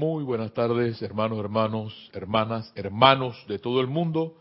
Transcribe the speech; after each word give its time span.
Muy 0.00 0.24
buenas 0.24 0.54
tardes, 0.54 1.02
hermanos, 1.02 2.10
hermanas, 2.14 2.72
hermanos 2.74 3.44
de 3.46 3.58
todo 3.58 3.82
el 3.82 3.86
mundo. 3.86 4.34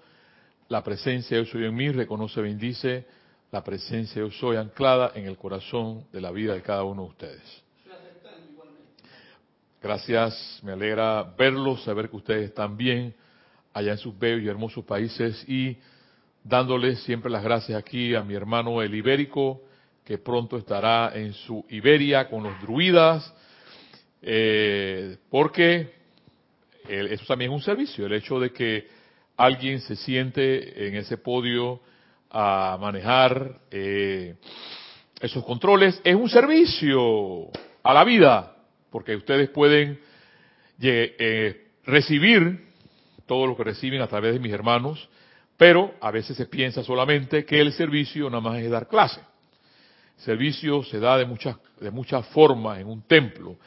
La 0.70 0.82
presencia 0.86 1.36
de 1.36 1.44
Yo 1.44 1.52
Soy 1.52 1.66
en 1.66 1.76
mí 1.76 1.90
reconoce, 1.90 2.40
bendice 2.40 3.06
la 3.52 3.62
presencia 3.62 4.22
de 4.22 4.30
Yo 4.30 4.34
Soy 4.36 4.56
anclada 4.56 5.12
en 5.16 5.26
el 5.26 5.36
corazón 5.36 6.06
de 6.14 6.22
la 6.22 6.32
vida 6.32 6.54
de 6.54 6.62
cada 6.62 6.86
uno 6.86 7.02
de 7.04 7.10
ustedes. 7.10 7.64
Gracias, 9.84 10.62
me 10.64 10.72
alegra 10.72 11.24
verlos, 11.38 11.84
saber 11.84 12.10
que 12.10 12.16
ustedes 12.16 12.46
están 12.46 12.78
bien 12.78 13.14
allá 13.74 13.92
en 13.92 13.98
sus 13.98 14.18
bellos 14.18 14.44
y 14.44 14.48
hermosos 14.48 14.86
países 14.86 15.44
y 15.46 15.78
dándoles 16.42 17.04
siempre 17.04 17.30
las 17.30 17.44
gracias 17.44 17.78
aquí 17.78 18.16
a 18.16 18.24
mi 18.24 18.34
hermano 18.34 18.82
el 18.82 18.96
Ibérico, 18.96 19.62
que 20.06 20.20
pronto 20.20 20.56
estará 20.56 21.12
en 21.16 21.34
su 21.34 21.66
Iberia 21.68 22.30
con 22.30 22.44
los 22.44 22.62
druidas, 22.62 23.36
eh, 24.22 25.18
porque 25.30 25.94
eso 26.88 27.26
también 27.26 27.52
es 27.52 27.56
un 27.56 27.62
servicio, 27.62 28.06
el 28.06 28.14
hecho 28.14 28.40
de 28.40 28.52
que 28.52 28.88
alguien 29.38 29.80
se 29.82 29.96
siente 29.96 30.88
en 30.88 30.96
ese 30.96 31.18
podio 31.18 31.80
a 32.30 32.78
manejar 32.80 33.60
eh, 33.72 34.36
esos 35.22 35.44
controles, 35.46 36.00
es 36.04 36.16
un 36.16 36.30
servicio 36.30 37.50
a 37.84 37.94
la 37.94 38.04
vida, 38.04 38.56
porque 38.90 39.16
ustedes 39.16 39.50
pueden 39.50 40.00
eh, 40.82 41.68
recibir 41.86 42.68
todo 43.26 43.48
lo 43.48 43.56
que 43.56 43.64
reciben 43.64 44.02
a 44.02 44.08
través 44.08 44.34
de 44.34 44.40
mis 44.40 44.52
hermanos, 44.52 45.08
pero 45.58 45.94
a 46.02 46.12
veces 46.12 46.36
se 46.36 46.46
piensa 46.46 46.84
solamente 46.84 47.46
que 47.46 47.60
el 47.60 47.72
servicio 47.74 48.30
nada 48.30 48.42
más 48.42 48.60
es 48.60 48.70
dar 48.70 48.88
clase. 48.88 49.22
El 50.18 50.24
servicio 50.24 50.84
se 50.84 51.00
da 51.00 51.18
de 51.18 51.26
muchas, 51.26 51.58
de 51.80 51.92
muchas 51.92 52.26
formas 52.28 52.80
en 52.80 52.88
un 52.88 53.04
templo, 53.04 53.58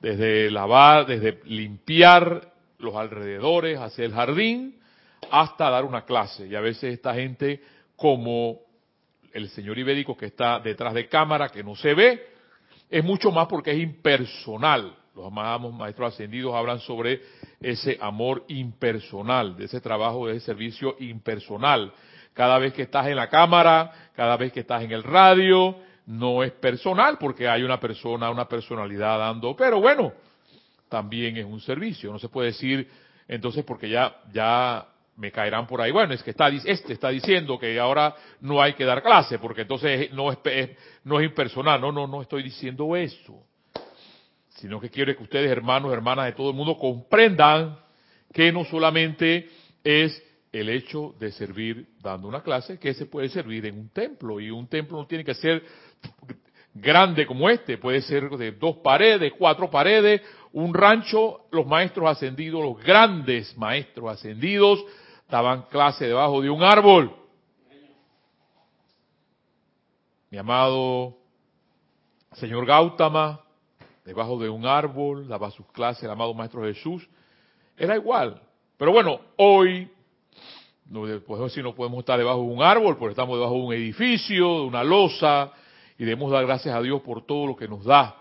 desde 0.00 0.50
lavar, 0.50 1.06
desde 1.06 1.40
limpiar 1.44 2.52
los 2.78 2.94
alrededores 2.96 3.78
hacia 3.78 4.04
el 4.04 4.12
jardín, 4.12 4.80
hasta 5.30 5.70
dar 5.70 5.84
una 5.84 6.04
clase. 6.04 6.46
Y 6.46 6.54
a 6.54 6.60
veces 6.60 6.94
esta 6.94 7.14
gente, 7.14 7.62
como 7.96 8.60
el 9.32 9.48
señor 9.50 9.78
ibérico 9.78 10.16
que 10.16 10.26
está 10.26 10.58
detrás 10.58 10.94
de 10.94 11.08
cámara, 11.08 11.50
que 11.50 11.62
no 11.62 11.76
se 11.76 11.94
ve, 11.94 12.26
es 12.88 13.04
mucho 13.04 13.30
más 13.30 13.46
porque 13.46 13.70
es 13.70 13.78
impersonal. 13.78 14.96
Los 15.14 15.26
amados 15.26 15.72
maestros 15.72 16.14
ascendidos 16.14 16.54
hablan 16.54 16.80
sobre 16.80 17.20
ese 17.60 17.98
amor 18.00 18.44
impersonal, 18.48 19.56
de 19.56 19.66
ese 19.66 19.80
trabajo, 19.80 20.26
de 20.26 20.36
ese 20.36 20.46
servicio 20.46 20.96
impersonal. 20.98 21.92
Cada 22.32 22.58
vez 22.58 22.72
que 22.72 22.82
estás 22.82 23.06
en 23.08 23.16
la 23.16 23.28
cámara, 23.28 24.10
cada 24.14 24.36
vez 24.36 24.52
que 24.52 24.60
estás 24.60 24.82
en 24.82 24.92
el 24.92 25.02
radio, 25.02 25.76
no 26.10 26.42
es 26.42 26.50
personal 26.52 27.18
porque 27.18 27.48
hay 27.48 27.62
una 27.62 27.78
persona, 27.78 28.30
una 28.30 28.48
personalidad 28.48 29.16
dando, 29.18 29.54
pero 29.54 29.80
bueno, 29.80 30.12
también 30.88 31.36
es 31.36 31.44
un 31.44 31.60
servicio. 31.60 32.10
No 32.10 32.18
se 32.18 32.28
puede 32.28 32.48
decir, 32.48 32.90
entonces, 33.28 33.64
porque 33.64 33.88
ya, 33.88 34.16
ya 34.32 34.88
me 35.16 35.30
caerán 35.30 35.68
por 35.68 35.80
ahí. 35.80 35.92
Bueno, 35.92 36.12
es 36.12 36.22
que 36.24 36.30
está, 36.30 36.48
este 36.48 36.94
está 36.94 37.10
diciendo 37.10 37.60
que 37.60 37.78
ahora 37.78 38.16
no 38.40 38.60
hay 38.60 38.72
que 38.72 38.84
dar 38.84 39.02
clase, 39.02 39.38
porque 39.38 39.62
entonces 39.62 40.12
no 40.12 40.32
es, 40.32 40.38
no 41.04 41.20
es 41.20 41.26
impersonal. 41.26 41.80
No, 41.80 41.92
no, 41.92 42.08
no 42.08 42.22
estoy 42.22 42.42
diciendo 42.42 42.96
eso. 42.96 43.44
Sino 44.56 44.80
que 44.80 44.90
quiero 44.90 45.16
que 45.16 45.22
ustedes, 45.22 45.48
hermanos, 45.48 45.92
hermanas 45.92 46.26
de 46.26 46.32
todo 46.32 46.50
el 46.50 46.56
mundo, 46.56 46.76
comprendan 46.76 47.78
que 48.32 48.50
no 48.50 48.64
solamente 48.64 49.48
es 49.84 50.20
el 50.52 50.68
hecho 50.68 51.14
de 51.20 51.30
servir 51.30 51.86
dando 52.00 52.26
una 52.26 52.42
clase, 52.42 52.78
que 52.78 52.94
se 52.94 53.06
puede 53.06 53.28
servir 53.28 53.66
en 53.66 53.78
un 53.78 53.88
templo. 53.90 54.40
Y 54.40 54.50
un 54.50 54.66
templo 54.66 54.98
no 54.98 55.06
tiene 55.06 55.24
que 55.24 55.34
ser 55.34 55.62
grande 56.74 57.26
como 57.26 57.48
este, 57.48 57.78
puede 57.78 58.02
ser 58.02 58.30
de 58.30 58.52
dos 58.52 58.76
paredes, 58.78 59.32
cuatro 59.38 59.70
paredes, 59.70 60.22
un 60.52 60.74
rancho, 60.74 61.46
los 61.50 61.66
maestros 61.66 62.08
ascendidos, 62.08 62.62
los 62.62 62.82
grandes 62.82 63.56
maestros 63.56 64.10
ascendidos, 64.10 64.84
daban 65.28 65.62
clase 65.62 66.06
debajo 66.06 66.40
de 66.40 66.50
un 66.50 66.62
árbol. 66.62 67.14
Mi 70.30 70.38
amado 70.38 71.16
señor 72.34 72.64
Gautama, 72.66 73.40
debajo 74.04 74.38
de 74.38 74.48
un 74.48 74.66
árbol, 74.66 75.28
daba 75.28 75.50
sus 75.50 75.66
clases, 75.72 76.04
el 76.04 76.10
amado 76.10 76.34
Maestro 76.34 76.62
Jesús, 76.62 77.08
era 77.76 77.96
igual. 77.96 78.40
Pero 78.76 78.92
bueno, 78.92 79.20
hoy, 79.36 79.90
no 80.86 81.02
podemos 81.26 81.50
decir 81.50 81.62
no 81.62 81.74
podemos 81.74 82.00
estar 82.00 82.18
debajo 82.18 82.40
de 82.40 82.46
un 82.46 82.62
árbol, 82.62 82.96
porque 82.96 83.12
estamos 83.12 83.36
debajo 83.36 83.54
de 83.54 83.60
un 83.60 83.72
edificio, 83.72 84.60
de 84.60 84.66
una 84.66 84.84
losa, 84.84 85.52
y 86.00 86.04
debemos 86.04 86.32
dar 86.32 86.46
gracias 86.46 86.74
a 86.74 86.80
Dios 86.80 87.02
por 87.02 87.26
todo 87.26 87.48
lo 87.48 87.54
que 87.54 87.68
nos 87.68 87.84
da. 87.84 88.16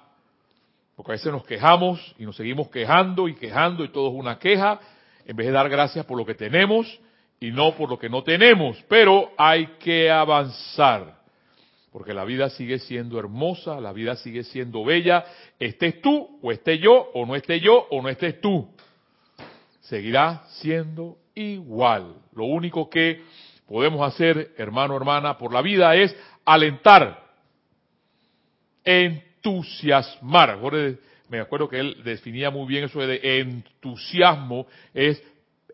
Porque 0.98 1.14
a 1.14 1.16
veces 1.16 1.32
nos 1.32 1.46
quejamos 1.46 2.14
y 2.20 2.26
nos 2.26 2.36
seguimos 2.36 2.68
quejando 2.68 3.30
y 3.30 3.36
quejando 3.36 3.86
y 3.86 3.88
todo 3.88 4.10
es 4.10 4.16
una 4.16 4.38
queja, 4.38 4.82
en 5.26 5.34
vez 5.38 5.48
de 5.48 5.54
dar 5.54 5.70
gracias 5.70 6.06
por 6.06 6.18
lo 6.18 6.26
que 6.26 6.36
tenemos 6.36 7.00
y 7.40 7.52
no 7.52 7.76
por 7.76 7.90
lo 7.90 7.98
que 7.98 8.10
no 8.10 8.22
tenemos. 8.22 8.76
Pero 8.90 9.32
hay 9.38 9.66
que 9.80 10.12
avanzar, 10.12 11.22
porque 11.94 12.14
la 12.14 12.26
vida 12.26 12.50
sigue 12.50 12.80
siendo 12.80 13.18
hermosa, 13.18 13.80
la 13.80 13.94
vida 13.94 14.18
sigue 14.18 14.44
siendo 14.44 14.84
bella, 14.84 15.24
estés 15.58 16.02
tú 16.02 16.38
o 16.42 16.52
esté 16.52 16.80
yo 16.80 17.12
o 17.14 17.26
no 17.26 17.34
esté 17.34 17.62
yo 17.62 17.88
o 17.92 18.02
no 18.02 18.10
estés 18.10 18.42
tú. 18.42 18.68
Seguirá 19.84 20.44
siendo 20.50 21.16
igual. 21.34 22.16
Lo 22.36 22.44
único 22.44 22.90
que 22.90 23.22
podemos 23.70 24.06
hacer, 24.06 24.52
hermano, 24.58 24.98
hermana, 24.98 25.38
por 25.38 25.54
la 25.54 25.62
vida 25.62 25.96
es 25.96 26.14
alentar 26.44 27.29
entusiasmar. 28.90 30.58
Me 31.30 31.40
acuerdo 31.40 31.70
que 31.70 31.80
él 31.80 32.02
definía 32.04 32.50
muy 32.50 32.68
bien 32.68 32.86
eso 32.86 33.00
de 33.00 33.40
entusiasmo, 33.40 34.66
es 34.94 35.22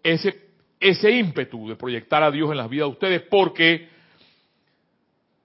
ese, 0.03 0.49
ese 0.79 1.11
ímpetu 1.11 1.69
de 1.69 1.77
proyectar 1.77 2.21
a 2.23 2.31
Dios 2.31 2.51
en 2.51 2.57
las 2.57 2.69
vidas 2.69 2.87
de 2.87 2.91
ustedes, 2.91 3.21
porque 3.21 3.87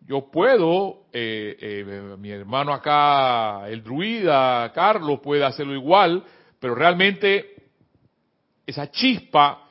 yo 0.06 0.28
puedo, 0.32 1.04
eh, 1.12 1.56
eh, 1.60 2.16
mi 2.19 2.30
hermano 2.30 2.72
acá, 2.72 3.69
el 3.69 3.84
druida, 3.84 4.72
Carlos, 4.75 5.20
puede 5.20 5.44
hacerlo 5.44 5.72
igual, 5.75 6.25
pero 6.59 6.75
realmente 6.75 7.54
esa 8.66 8.91
chispa, 8.91 9.69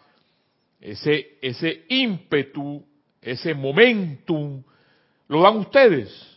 ese, 0.80 1.38
ese 1.42 1.84
ímpetu, 1.90 2.82
ese 3.22 3.54
momentum, 3.54 4.64
lo 5.28 5.42
dan 5.42 5.58
ustedes 5.58 6.29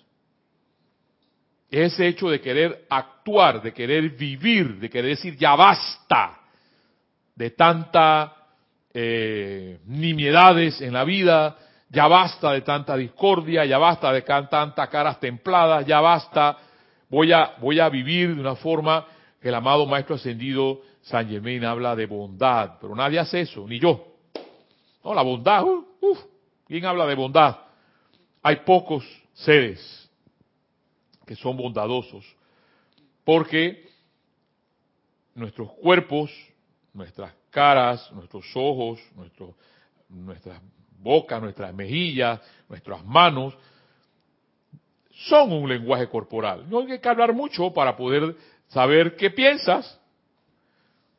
ese 1.73 2.07
hecho 2.07 2.29
de 2.29 2.41
querer 2.41 2.85
actuar, 2.91 3.63
de 3.63 3.73
querer 3.73 4.11
vivir, 4.11 4.79
de 4.79 4.91
querer 4.91 5.17
decir 5.17 5.37
ya 5.39 5.57
basta 5.57 6.39
de 7.35 7.51
tanta 7.51 8.37
eh, 8.93 9.81
nimiedades 9.87 10.83
en 10.83 10.93
la 10.93 11.05
vida, 11.05 11.57
ya 11.89 12.07
basta 12.09 12.53
de 12.53 12.61
tanta 12.61 12.95
discordia, 12.95 13.65
ya 13.65 13.79
basta 13.79 14.13
de 14.13 14.21
tantas 14.21 14.89
caras 14.91 15.19
templadas, 15.19 15.87
ya 15.87 16.01
basta, 16.01 16.59
voy 17.09 17.33
a, 17.33 17.55
voy 17.59 17.81
a 17.81 17.89
vivir 17.89 18.35
de 18.35 18.41
una 18.41 18.55
forma 18.55 19.07
que 19.41 19.49
el 19.49 19.55
amado 19.55 19.87
Maestro 19.87 20.17
Ascendido 20.17 20.83
San 21.01 21.27
Germain 21.27 21.65
habla 21.65 21.97
de 21.97 22.05
bondad, 22.05 22.73
pero 22.83 22.95
nadie 22.95 23.19
hace 23.19 23.41
eso, 23.41 23.67
ni 23.67 23.81
yo. 23.81 24.09
No, 25.03 25.15
la 25.15 25.23
bondad, 25.23 25.65
uh, 25.65 26.19
¿quién 26.67 26.85
habla 26.85 27.07
de 27.07 27.15
bondad? 27.15 27.57
Hay 28.43 28.57
pocos 28.57 29.05
seres 29.33 30.02
que 31.27 31.37
son 31.37 31.57
bondadosos, 31.57 32.25
porque 33.25 33.89
nuestros 35.35 35.71
cuerpos, 35.73 36.31
nuestras 36.93 37.33
caras, 37.51 38.11
nuestros 38.13 38.45
ojos, 38.55 39.01
nuestro, 39.15 39.55
nuestras 40.09 40.61
bocas, 40.99 41.41
nuestras 41.41 41.75
mejillas, 41.75 42.41
nuestras 42.69 43.05
manos, 43.05 43.57
son 45.11 45.53
un 45.53 45.69
lenguaje 45.69 46.09
corporal. 46.09 46.69
No 46.69 46.81
hay 46.81 46.99
que 46.99 47.09
hablar 47.09 47.33
mucho 47.33 47.73
para 47.73 47.97
poder 47.97 48.35
saber 48.69 49.17
qué 49.17 49.31
piensas. 49.31 49.99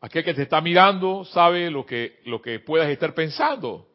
Aquel 0.02 0.24
que 0.24 0.34
te 0.34 0.42
está 0.44 0.60
mirando 0.60 1.24
sabe 1.26 1.70
lo 1.72 1.86
que, 1.86 2.20
lo 2.26 2.42
que 2.42 2.60
puedas 2.60 2.90
estar 2.90 3.14
pensando. 3.14 3.88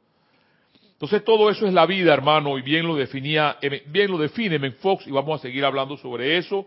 Entonces 0.99 1.25
todo 1.25 1.49
eso 1.49 1.65
es 1.65 1.73
la 1.73 1.87
vida, 1.87 2.13
hermano, 2.13 2.59
y 2.59 2.63
bien 2.63 2.85
lo 2.85 2.97
definía, 2.97 3.59
eh, 3.63 3.85
bien 3.87 4.11
lo 4.11 4.19
define 4.19 4.59
Men 4.59 4.73
Fox, 4.75 5.07
y 5.07 5.13
vamos 5.13 5.39
a 5.39 5.43
seguir 5.43 5.65
hablando 5.65 5.97
sobre 5.97 6.39
eso, 6.39 6.67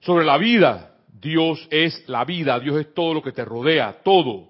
sobre 0.00 0.24
la 0.24 0.38
vida. 0.38 0.94
Dios 1.20 1.68
es 1.70 2.08
la 2.08 2.24
vida, 2.24 2.58
Dios 2.58 2.80
es 2.80 2.94
todo 2.94 3.12
lo 3.12 3.22
que 3.22 3.32
te 3.32 3.44
rodea, 3.44 3.98
todo. 4.02 4.48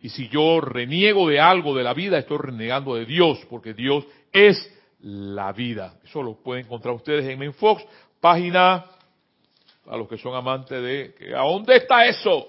Y 0.00 0.10
si 0.10 0.28
yo 0.28 0.60
reniego 0.60 1.28
de 1.28 1.40
algo 1.40 1.74
de 1.74 1.82
la 1.82 1.92
vida, 1.92 2.16
estoy 2.16 2.38
renegando 2.38 2.94
de 2.94 3.04
Dios, 3.04 3.40
porque 3.50 3.74
Dios 3.74 4.06
es 4.32 4.72
la 5.00 5.52
vida. 5.52 5.98
Eso 6.04 6.22
lo 6.22 6.34
pueden 6.36 6.66
encontrar 6.66 6.94
ustedes 6.94 7.24
en 7.28 7.36
Menfox, 7.36 7.84
página, 8.20 8.84
a 9.88 9.96
los 9.96 10.08
que 10.08 10.18
son 10.18 10.36
amantes 10.36 10.80
de, 10.80 11.34
¿a 11.36 11.42
dónde 11.42 11.78
está 11.78 12.06
eso? 12.06 12.46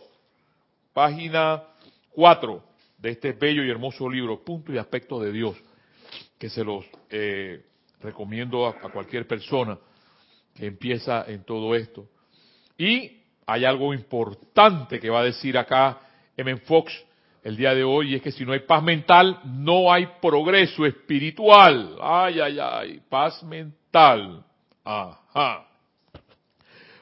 Página 0.93 1.63
4 2.11 2.64
de 3.05 3.11
este 3.11 3.33
bello 3.33 3.63
y 3.63 3.69
hermoso 3.69 4.09
libro, 4.09 4.43
Punto 4.43 4.73
y 4.73 4.79
Aspecto 4.79 5.19
de 5.19 5.31
Dios, 5.31 5.55
que 6.39 6.49
se 6.49 6.63
los 6.63 6.83
eh, 7.11 7.63
recomiendo 8.01 8.65
a, 8.65 8.73
cualquier 8.91 9.27
persona 9.27 9.77
que 10.55 10.65
empieza 10.65 11.23
en 11.27 11.43
todo 11.43 11.75
esto. 11.75 12.07
Y 12.79 13.21
hay 13.45 13.63
algo 13.63 13.93
importante 13.93 14.99
que 14.99 15.11
va 15.11 15.19
a 15.19 15.25
decir 15.25 15.55
acá 15.55 15.99
M. 16.35 16.57
Fox 16.61 16.91
el 17.43 17.55
día 17.55 17.75
de 17.75 17.83
hoy, 17.83 18.13
y 18.13 18.15
es 18.15 18.23
que 18.23 18.31
si 18.31 18.43
no 18.43 18.53
hay 18.53 18.61
paz 18.61 18.81
mental, 18.81 19.39
no 19.45 19.93
hay 19.93 20.07
progreso 20.19 20.83
espiritual. 20.83 21.97
Ay, 22.01 22.39
ay, 22.39 22.57
ay, 22.59 23.01
paz 23.07 23.43
mental. 23.43 24.43
Ajá. 24.83 25.67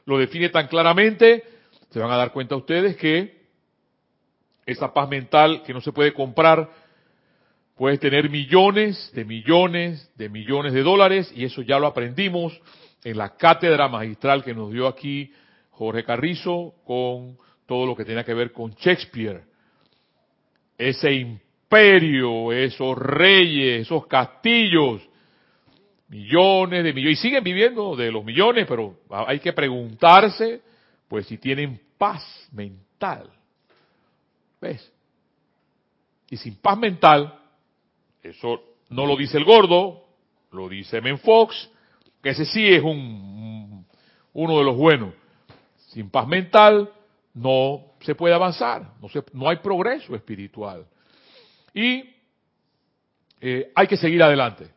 Lo 0.05 0.17
define 0.17 0.49
tan 0.49 0.67
claramente, 0.67 1.45
se 1.91 1.99
van 1.99 2.11
a 2.11 2.17
dar 2.17 2.33
cuenta 2.33 2.57
ustedes 2.57 2.97
que 2.97 3.42
esa 4.65 4.93
paz 4.93 5.09
mental 5.09 5.63
que 5.63 5.73
no 5.73 5.81
se 5.81 5.91
puede 5.91 6.13
comprar, 6.13 6.69
puedes 7.75 7.99
tener 7.99 8.29
millones 8.29 9.11
de 9.13 9.25
millones 9.25 10.11
de 10.15 10.29
millones 10.29 10.73
de 10.73 10.83
dólares, 10.83 11.31
y 11.35 11.45
eso 11.45 11.61
ya 11.61 11.79
lo 11.79 11.87
aprendimos 11.87 12.59
en 13.03 13.17
la 13.17 13.35
cátedra 13.35 13.87
magistral 13.87 14.43
que 14.43 14.53
nos 14.53 14.71
dio 14.71 14.87
aquí 14.87 15.31
Jorge 15.71 16.03
Carrizo 16.03 16.75
con 16.85 17.37
todo 17.65 17.85
lo 17.85 17.95
que 17.95 18.05
tenía 18.05 18.23
que 18.23 18.33
ver 18.33 18.51
con 18.51 18.71
Shakespeare. 18.71 19.43
Ese 20.77 21.13
imperio, 21.13 22.51
esos 22.51 22.97
reyes, 22.97 23.81
esos 23.81 24.05
castillos, 24.07 25.01
millones 26.07 26.83
de 26.83 26.93
millones, 26.93 27.19
y 27.19 27.21
siguen 27.21 27.43
viviendo 27.43 27.95
de 27.95 28.11
los 28.11 28.23
millones, 28.23 28.65
pero 28.67 28.99
hay 29.09 29.39
que 29.39 29.53
preguntarse, 29.53 30.61
pues 31.07 31.25
si 31.25 31.37
tienen 31.37 31.81
paz 31.97 32.23
mental. 32.51 33.29
¿Ves? 34.63 34.93
Y 36.29 36.37
sin 36.37 36.55
paz 36.55 36.77
mental, 36.77 37.37
eso 38.21 38.63
no 38.89 39.05
lo 39.05 39.17
dice 39.17 39.37
el 39.37 39.43
gordo, 39.43 40.05
lo 40.51 40.69
dice 40.69 41.01
Menfox, 41.01 41.69
que 42.21 42.29
ese 42.29 42.45
sí 42.45 42.73
es 42.73 42.81
un, 42.81 43.85
uno 44.31 44.57
de 44.57 44.63
los 44.63 44.77
buenos. 44.77 45.13
Sin 45.89 46.09
paz 46.09 46.25
mental, 46.29 46.89
no 47.33 47.81
se 47.99 48.15
puede 48.15 48.33
avanzar, 48.33 48.93
no, 49.01 49.09
no 49.33 49.49
hay 49.49 49.57
progreso 49.57 50.15
espiritual. 50.15 50.87
Y 51.73 52.09
eh, 53.41 53.69
hay 53.75 53.87
que 53.87 53.97
seguir 53.97 54.23
adelante. 54.23 54.69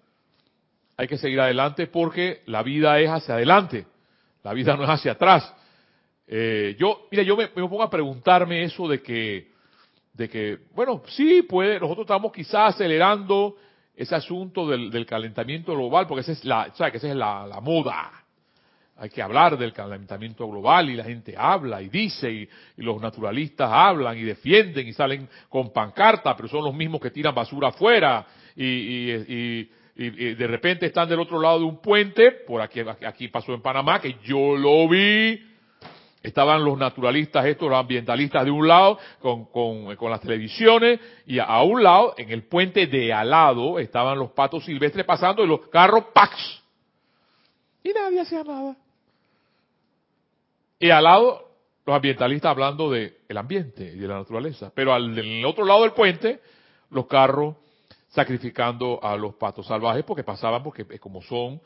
Hay 0.96 1.06
que 1.06 1.16
seguir 1.16 1.38
adelante 1.38 1.86
porque 1.86 2.42
la 2.46 2.64
vida 2.64 2.98
es 2.98 3.08
hacia 3.08 3.34
adelante, 3.34 3.86
la 4.42 4.52
vida 4.52 4.76
no 4.76 4.82
es 4.82 4.90
hacia 4.90 5.12
atrás. 5.12 5.54
Eh, 6.26 6.74
yo, 6.76 7.06
mira, 7.12 7.22
yo 7.22 7.36
me, 7.36 7.46
pongo 7.46 7.84
a 7.84 7.90
preguntarme 7.90 8.64
eso 8.64 8.88
de 8.88 9.00
que, 9.00 9.52
de 10.16 10.28
que, 10.28 10.58
bueno, 10.74 11.02
sí 11.08 11.42
puede, 11.42 11.78
nosotros 11.78 12.04
estamos 12.04 12.32
quizás 12.32 12.74
acelerando 12.74 13.56
ese 13.94 14.14
asunto 14.14 14.66
del, 14.68 15.06
calentamiento 15.06 15.74
global, 15.74 16.06
porque 16.06 16.20
esa 16.22 16.32
es 16.32 16.44
la, 16.44 16.72
¿sabes? 16.74 16.92
que 16.92 16.98
esa 16.98 17.08
es 17.08 17.16
la, 17.16 17.46
la 17.46 17.60
moda 17.60 18.26
hay 18.98 19.10
que 19.10 19.20
hablar 19.20 19.58
del 19.58 19.72
calentamiento 19.72 20.48
global 20.48 20.88
y 20.88 20.94
la 20.94 21.04
gente 21.04 21.34
habla 21.36 21.82
y 21.82 21.88
dice 21.88 22.30
y, 22.30 22.48
los 22.78 23.00
naturalistas 23.00 23.70
hablan 23.70 24.16
y 24.16 24.22
defienden 24.22 24.88
y 24.88 24.92
salen 24.92 25.28
con 25.48 25.72
pancarta, 25.72 26.34
pero 26.34 26.48
son 26.48 26.64
los 26.64 26.74
mismos 26.74 27.00
que 27.00 27.10
tiran 27.10 27.34
basura 27.34 27.68
afuera 27.68 28.26
y, 28.54 29.68
de 29.96 30.46
repente 30.46 30.86
están 30.86 31.08
del 31.08 31.20
otro 31.20 31.40
lado 31.40 31.60
de 31.60 31.64
un 31.64 31.80
puente, 31.80 32.30
por 32.46 32.60
aquí, 32.60 32.80
aquí 33.06 33.28
pasó 33.28 33.54
en 33.54 33.62
Panamá, 33.62 33.98
que 33.98 34.16
yo 34.24 34.54
lo 34.54 34.86
vi, 34.88 35.42
estaban 36.22 36.64
los 36.64 36.76
naturalistas 36.76 37.46
estos, 37.46 37.68
los 37.68 37.78
ambientalistas 37.78 38.44
de 38.44 38.50
un 38.50 38.66
lado 38.66 38.98
con, 39.20 39.46
con, 39.46 40.10
las 40.10 40.20
televisiones 40.20 41.00
y 41.26 41.38
a, 41.38 41.62
un 41.62 41.82
lado, 41.82 42.14
en 42.18 42.30
el 42.30 42.44
puente 42.44 42.86
de 42.86 43.12
al 43.12 43.30
lado, 43.30 43.78
estaban 43.78 44.18
los 44.18 44.30
patos 44.32 44.64
silvestres 44.64 45.06
pasando 45.06 45.44
y 45.44 45.46
los 45.46 45.68
carros 45.68 46.06
¡pax! 46.12 46.62
Y 47.82 47.92
nadie 47.92 48.20
hacía 48.20 48.42
nada. 48.42 48.76
Y 50.78 50.90
al 50.90 51.04
lado, 51.04 51.48
los 51.86 51.94
ambientalistas 51.94 52.50
hablando 52.50 52.90
del 52.90 53.16
el 53.28 53.36
ambiente 53.36 53.84
y 53.84 53.98
de 53.98 54.08
la 54.08 54.16
naturaleza. 54.16 54.72
Pero 54.74 54.92
al 54.92 55.44
otro 55.44 55.64
lado 55.64 55.82
del 55.82 55.92
puente, 55.92 56.40
los 56.90 57.06
carros 57.06 57.54
sacrificando 58.08 58.98
a 59.02 59.16
los 59.16 59.34
patos 59.34 59.66
salvajes 59.66 60.04
porque 60.04 60.24
pasaban, 60.24 60.62
porque 60.62 60.98
como 60.98 61.22
son, 61.22 61.60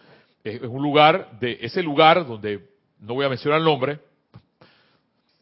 es 0.44 0.60
un 0.62 0.82
lugar, 0.82 1.38
de 1.38 1.58
ese 1.60 1.82
lugar 1.82 2.26
donde, 2.26 2.68
no 2.98 3.14
voy 3.14 3.24
a 3.24 3.28
mencionar 3.28 3.60
el 3.60 3.64
nombre, 3.64 4.00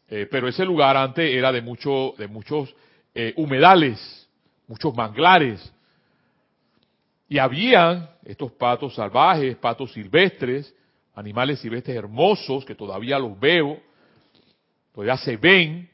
eh, 0.09 0.27
pero 0.29 0.47
ese 0.47 0.65
lugar 0.65 0.97
antes 0.97 1.29
era 1.31 1.51
de, 1.51 1.61
mucho, 1.61 2.15
de 2.17 2.27
muchos 2.27 2.73
eh, 3.13 3.33
humedales, 3.37 4.27
muchos 4.67 4.93
manglares. 4.95 5.71
Y 7.27 7.37
habían 7.37 8.09
estos 8.25 8.51
patos 8.53 8.95
salvajes, 8.95 9.55
patos 9.57 9.93
silvestres, 9.93 10.73
animales 11.13 11.59
silvestres 11.59 11.95
hermosos 11.95 12.65
que 12.65 12.73
todavía 12.73 13.19
los 13.19 13.39
veo, 13.39 13.79
todavía 14.93 15.17
se 15.17 15.37
ven, 15.37 15.89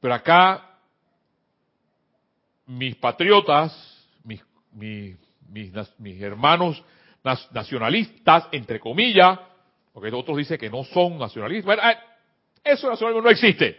pero 0.00 0.14
acá 0.14 0.78
mis 2.64 2.96
patriotas, 2.96 3.72
mis, 4.24 4.42
mis, 4.72 5.16
mis, 5.98 6.22
hermanos 6.22 6.82
nacionalistas, 7.52 8.48
entre 8.52 8.80
comillas, 8.80 9.38
porque 9.92 10.10
otros 10.14 10.38
dicen 10.38 10.58
que 10.58 10.70
no 10.70 10.84
son 10.84 11.18
nacionalistas, 11.18 11.66
bueno, 11.66 11.82
eh, 11.90 11.96
eso 12.66 12.90
nacionalismo 12.90 13.22
no 13.22 13.30
existe, 13.30 13.78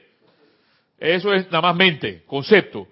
eso 0.97 1.33
es 1.33 1.45
nada 1.47 1.61
más 1.61 1.75
mente, 1.75 2.23
concepto. 2.25 2.87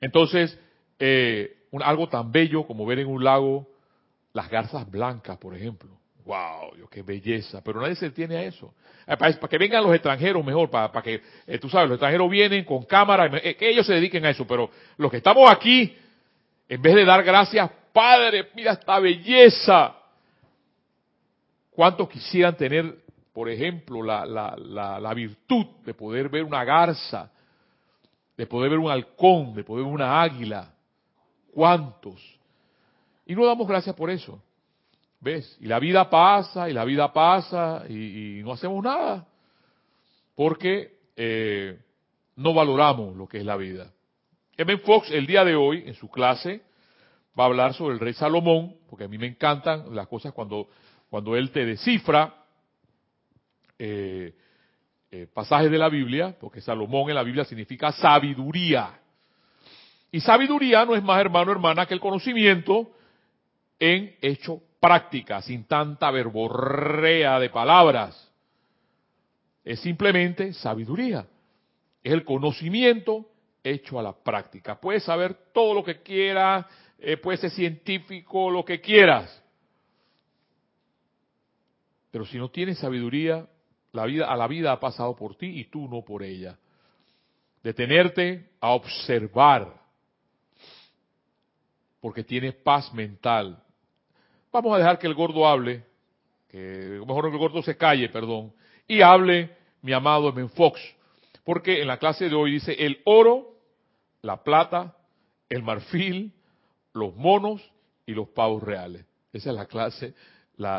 Entonces, 0.00 0.58
eh, 0.98 1.56
algo 1.80 2.08
tan 2.08 2.32
bello 2.32 2.66
como 2.66 2.86
ver 2.86 2.98
en 3.00 3.06
un 3.06 3.22
lago 3.22 3.68
las 4.32 4.50
garzas 4.50 4.90
blancas, 4.90 5.38
por 5.38 5.54
ejemplo 5.54 5.96
wow, 6.26 6.74
Dios, 6.74 6.90
qué 6.90 7.02
belleza. 7.02 7.62
Pero 7.64 7.80
nadie 7.80 7.94
se 7.94 8.06
detiene 8.06 8.36
a 8.36 8.42
eso. 8.42 8.74
Eh, 9.06 9.16
para, 9.16 9.32
que 9.32 9.58
vengan 9.58 9.82
los 9.82 9.94
extranjeros 9.94 10.44
mejor, 10.44 10.68
para, 10.68 10.90
que, 11.00 11.22
eh, 11.46 11.58
tú 11.58 11.70
sabes, 11.70 11.88
los 11.88 11.96
extranjeros 11.96 12.28
vienen 12.28 12.64
con 12.64 12.84
cámara, 12.84 13.30
que 13.30 13.68
ellos 13.68 13.86
se 13.86 13.94
dediquen 13.94 14.26
a 14.26 14.30
eso. 14.30 14.46
Pero 14.46 14.70
los 14.98 15.10
que 15.10 15.18
estamos 15.18 15.50
aquí, 15.50 15.96
en 16.68 16.82
vez 16.82 16.94
de 16.94 17.04
dar 17.04 17.22
gracias, 17.22 17.70
Padre, 17.92 18.50
mira 18.54 18.72
esta 18.72 18.98
belleza. 18.98 19.96
¿Cuántos 21.70 22.08
quisieran 22.08 22.56
tener, 22.56 22.96
por 23.36 23.50
ejemplo, 23.50 24.02
la, 24.02 24.24
la, 24.24 24.98
la, 24.98 25.12
virtud 25.12 25.66
de 25.84 25.92
poder 25.92 26.30
ver 26.30 26.42
una 26.42 26.64
garza, 26.64 27.30
de 28.34 28.46
poder 28.46 28.70
ver 28.70 28.78
un 28.78 28.90
halcón, 28.90 29.52
de 29.52 29.62
poder 29.62 29.84
ver 29.84 29.92
una 29.92 30.22
águila? 30.22 30.72
¿Cuántos? 31.52 32.18
Y 33.26 33.34
no 33.34 33.44
damos 33.44 33.68
gracias 33.68 33.94
por 33.94 34.08
eso. 34.08 34.42
¿Ves? 35.20 35.54
Y 35.60 35.66
la 35.66 35.78
vida 35.78 36.08
pasa, 36.08 36.70
y 36.70 36.72
la 36.72 36.86
vida 36.86 37.12
pasa, 37.12 37.84
y, 37.90 38.40
no 38.42 38.52
hacemos 38.52 38.82
nada. 38.82 39.26
Porque 40.34 40.96
eh, 41.14 41.78
no 42.36 42.54
valoramos 42.54 43.16
lo 43.16 43.28
que 43.28 43.36
es 43.36 43.44
la 43.44 43.58
vida. 43.58 43.92
M. 44.56 44.78
Fox, 44.78 45.10
el 45.10 45.26
día 45.26 45.44
de 45.44 45.56
hoy, 45.56 45.84
en 45.86 45.92
su 45.92 46.08
clase, 46.08 46.62
va 47.38 47.44
a 47.44 47.48
hablar 47.48 47.74
sobre 47.74 47.96
el 47.96 48.00
rey 48.00 48.14
Salomón, 48.14 48.76
porque 48.88 49.04
a 49.04 49.08
mí 49.08 49.18
me 49.18 49.26
encantan 49.26 49.94
las 49.94 50.08
cosas 50.08 50.32
cuando, 50.32 50.70
cuando 51.10 51.36
él 51.36 51.50
te 51.50 51.66
descifra 51.66 52.45
eh, 53.78 54.34
eh, 55.10 55.26
pasajes 55.32 55.70
de 55.70 55.78
la 55.78 55.88
Biblia, 55.88 56.36
porque 56.38 56.60
Salomón 56.60 57.08
en 57.08 57.14
la 57.14 57.22
Biblia 57.22 57.44
significa 57.44 57.92
sabiduría. 57.92 59.00
Y 60.10 60.20
sabiduría 60.20 60.84
no 60.84 60.94
es 60.94 61.02
más 61.02 61.20
hermano 61.20 61.52
hermana 61.52 61.86
que 61.86 61.94
el 61.94 62.00
conocimiento 62.00 62.90
en 63.78 64.16
hecho 64.20 64.62
práctica, 64.80 65.42
sin 65.42 65.64
tanta 65.64 66.10
verborrea 66.10 67.38
de 67.38 67.50
palabras. 67.50 68.32
Es 69.64 69.80
simplemente 69.80 70.52
sabiduría. 70.52 71.26
Es 72.02 72.12
el 72.12 72.24
conocimiento 72.24 73.26
hecho 73.64 73.98
a 73.98 74.02
la 74.02 74.12
práctica. 74.12 74.80
Puedes 74.80 75.02
saber 75.02 75.34
todo 75.52 75.74
lo 75.74 75.84
que 75.84 76.02
quieras, 76.02 76.66
eh, 76.98 77.16
puedes 77.16 77.40
ser 77.40 77.50
científico, 77.50 78.48
lo 78.50 78.64
que 78.64 78.80
quieras. 78.80 79.42
Pero 82.10 82.24
si 82.24 82.38
no 82.38 82.48
tienes 82.48 82.78
sabiduría, 82.78 83.46
la 83.92 84.04
vida, 84.06 84.26
a 84.26 84.36
la 84.36 84.46
vida 84.46 84.72
ha 84.72 84.80
pasado 84.80 85.16
por 85.16 85.36
ti 85.36 85.46
y 85.46 85.64
tú 85.64 85.88
no 85.88 86.02
por 86.02 86.22
ella. 86.22 86.58
Detenerte 87.62 88.50
a 88.60 88.70
observar, 88.70 89.74
porque 92.00 92.22
tienes 92.22 92.54
paz 92.54 92.92
mental, 92.92 93.62
Vamos 94.56 94.74
a 94.74 94.78
dejar 94.78 94.98
que 94.98 95.06
el 95.06 95.12
gordo 95.12 95.46
hable, 95.46 95.84
que 96.48 97.02
mejor 97.06 97.26
que 97.26 97.32
el 97.32 97.38
gordo 97.38 97.62
se 97.62 97.76
calle, 97.76 98.08
perdón, 98.08 98.54
y 98.88 99.02
hable 99.02 99.50
mi 99.82 99.92
amado 99.92 100.32
Ben 100.32 100.48
Fox, 100.48 100.80
porque 101.44 101.82
en 101.82 101.88
la 101.88 101.98
clase 101.98 102.30
de 102.30 102.34
hoy 102.34 102.52
dice 102.52 102.72
el 102.72 103.02
oro, 103.04 103.54
la 104.22 104.42
plata, 104.42 104.96
el 105.50 105.62
marfil, 105.62 106.32
los 106.94 107.14
monos 107.16 107.60
y 108.06 108.12
los 108.12 108.28
pavos 108.28 108.62
reales. 108.62 109.04
Esa 109.30 109.50
es 109.50 109.56
la 109.56 109.66
clase, 109.66 110.14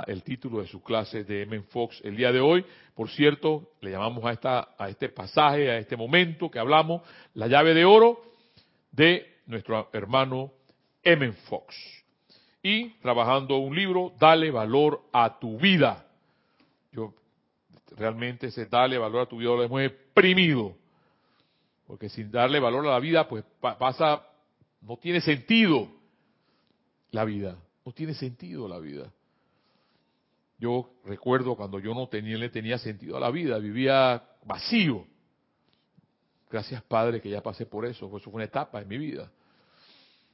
el 0.08 0.24
título 0.24 0.62
de 0.62 0.68
su 0.68 0.82
clase 0.82 1.24
de 1.24 1.44
M. 1.44 1.62
Fox 1.64 2.02
el 2.04 2.16
día 2.16 2.32
de 2.32 2.40
hoy. 2.40 2.66
Por 2.96 3.10
cierto, 3.10 3.72
le 3.82 3.92
llamamos 3.92 4.26
a, 4.26 4.32
esta, 4.32 4.70
a 4.78 4.90
este 4.90 5.10
pasaje, 5.10 5.70
a 5.70 5.78
este 5.78 5.96
momento 5.96 6.50
que 6.50 6.60
hablamos, 6.60 7.02
la 7.34 7.48
llave 7.48 7.74
de 7.74 7.86
oro 7.86 8.22
de 8.92 9.38
nuestro 9.46 9.90
hermano 9.94 10.52
M. 11.04 11.32
Fox 11.48 11.76
y 12.68 12.90
trabajando 13.00 13.58
un 13.58 13.76
libro, 13.76 14.14
Dale 14.20 14.52
valor 14.52 15.02
a 15.14 15.40
tu 15.40 15.58
vida. 15.58 16.06
Yo 16.92 17.14
realmente 17.96 18.48
ese 18.48 18.66
darle 18.66 18.98
valor 18.98 19.22
a 19.22 19.26
tu 19.26 19.38
vida 19.38 19.52
lo 19.52 19.64
hemos 19.64 19.82
exprimido. 19.82 20.76
Porque 21.86 22.10
sin 22.10 22.30
darle 22.30 22.60
valor 22.60 22.86
a 22.86 22.92
la 22.92 23.00
vida, 23.00 23.28
pues 23.28 23.46
pasa, 23.62 24.22
no 24.82 24.98
tiene 24.98 25.22
sentido 25.22 25.88
la 27.12 27.24
vida. 27.24 27.58
No 27.86 27.94
tiene 27.94 28.14
sentido 28.14 28.68
la 28.68 28.80
vida. 28.80 29.14
Yo 30.60 30.90
recuerdo 31.06 31.56
cuando 31.56 31.80
yo 31.80 31.94
no 31.94 32.08
tenía, 32.08 32.38
le 32.38 32.50
tenía 32.50 32.78
sentido 32.78 33.18
a 33.18 33.20
la 33.20 33.30
vida, 33.30 33.58
vivía 33.60 34.24
vacío. 34.44 35.06
Gracias 36.50 36.82
Padre 36.84 37.22
que 37.22 37.30
ya 37.30 37.42
pasé 37.42 37.66
por 37.66 37.86
eso, 37.86 38.08
eso 38.08 38.20
fue 38.20 38.34
una 38.34 38.46
etapa 38.46 38.82
en 38.82 38.88
mi 38.88 38.98
vida. 38.98 39.32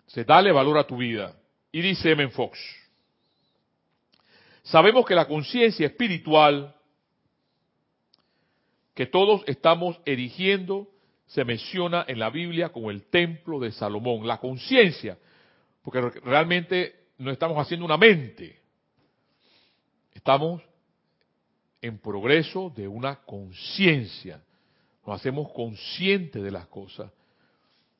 Se 0.07 0.23
dale 0.23 0.51
valor 0.51 0.77
a 0.77 0.87
tu 0.87 0.97
vida. 0.97 1.35
Y 1.71 1.81
dice 1.81 2.11
M. 2.11 2.29
Fox, 2.29 2.59
sabemos 4.61 5.05
que 5.05 5.15
la 5.15 5.27
conciencia 5.27 5.87
espiritual 5.87 6.75
que 8.93 9.07
todos 9.07 9.43
estamos 9.47 9.99
erigiendo 10.05 10.87
se 11.25 11.43
menciona 11.43 12.05
en 12.07 12.19
la 12.19 12.29
Biblia 12.29 12.69
como 12.69 12.91
el 12.91 13.09
templo 13.09 13.59
de 13.59 13.71
Salomón. 13.71 14.27
La 14.27 14.37
conciencia, 14.37 15.17
porque 15.81 15.99
realmente 16.23 17.07
no 17.17 17.31
estamos 17.31 17.57
haciendo 17.57 17.85
una 17.85 17.97
mente, 17.97 18.62
estamos 20.13 20.61
en 21.81 21.99
progreso 21.99 22.71
de 22.75 22.87
una 22.87 23.17
conciencia. 23.23 24.41
Nos 25.05 25.19
hacemos 25.19 25.51
conscientes 25.51 26.41
de 26.41 26.51
las 26.51 26.67
cosas. 26.67 27.11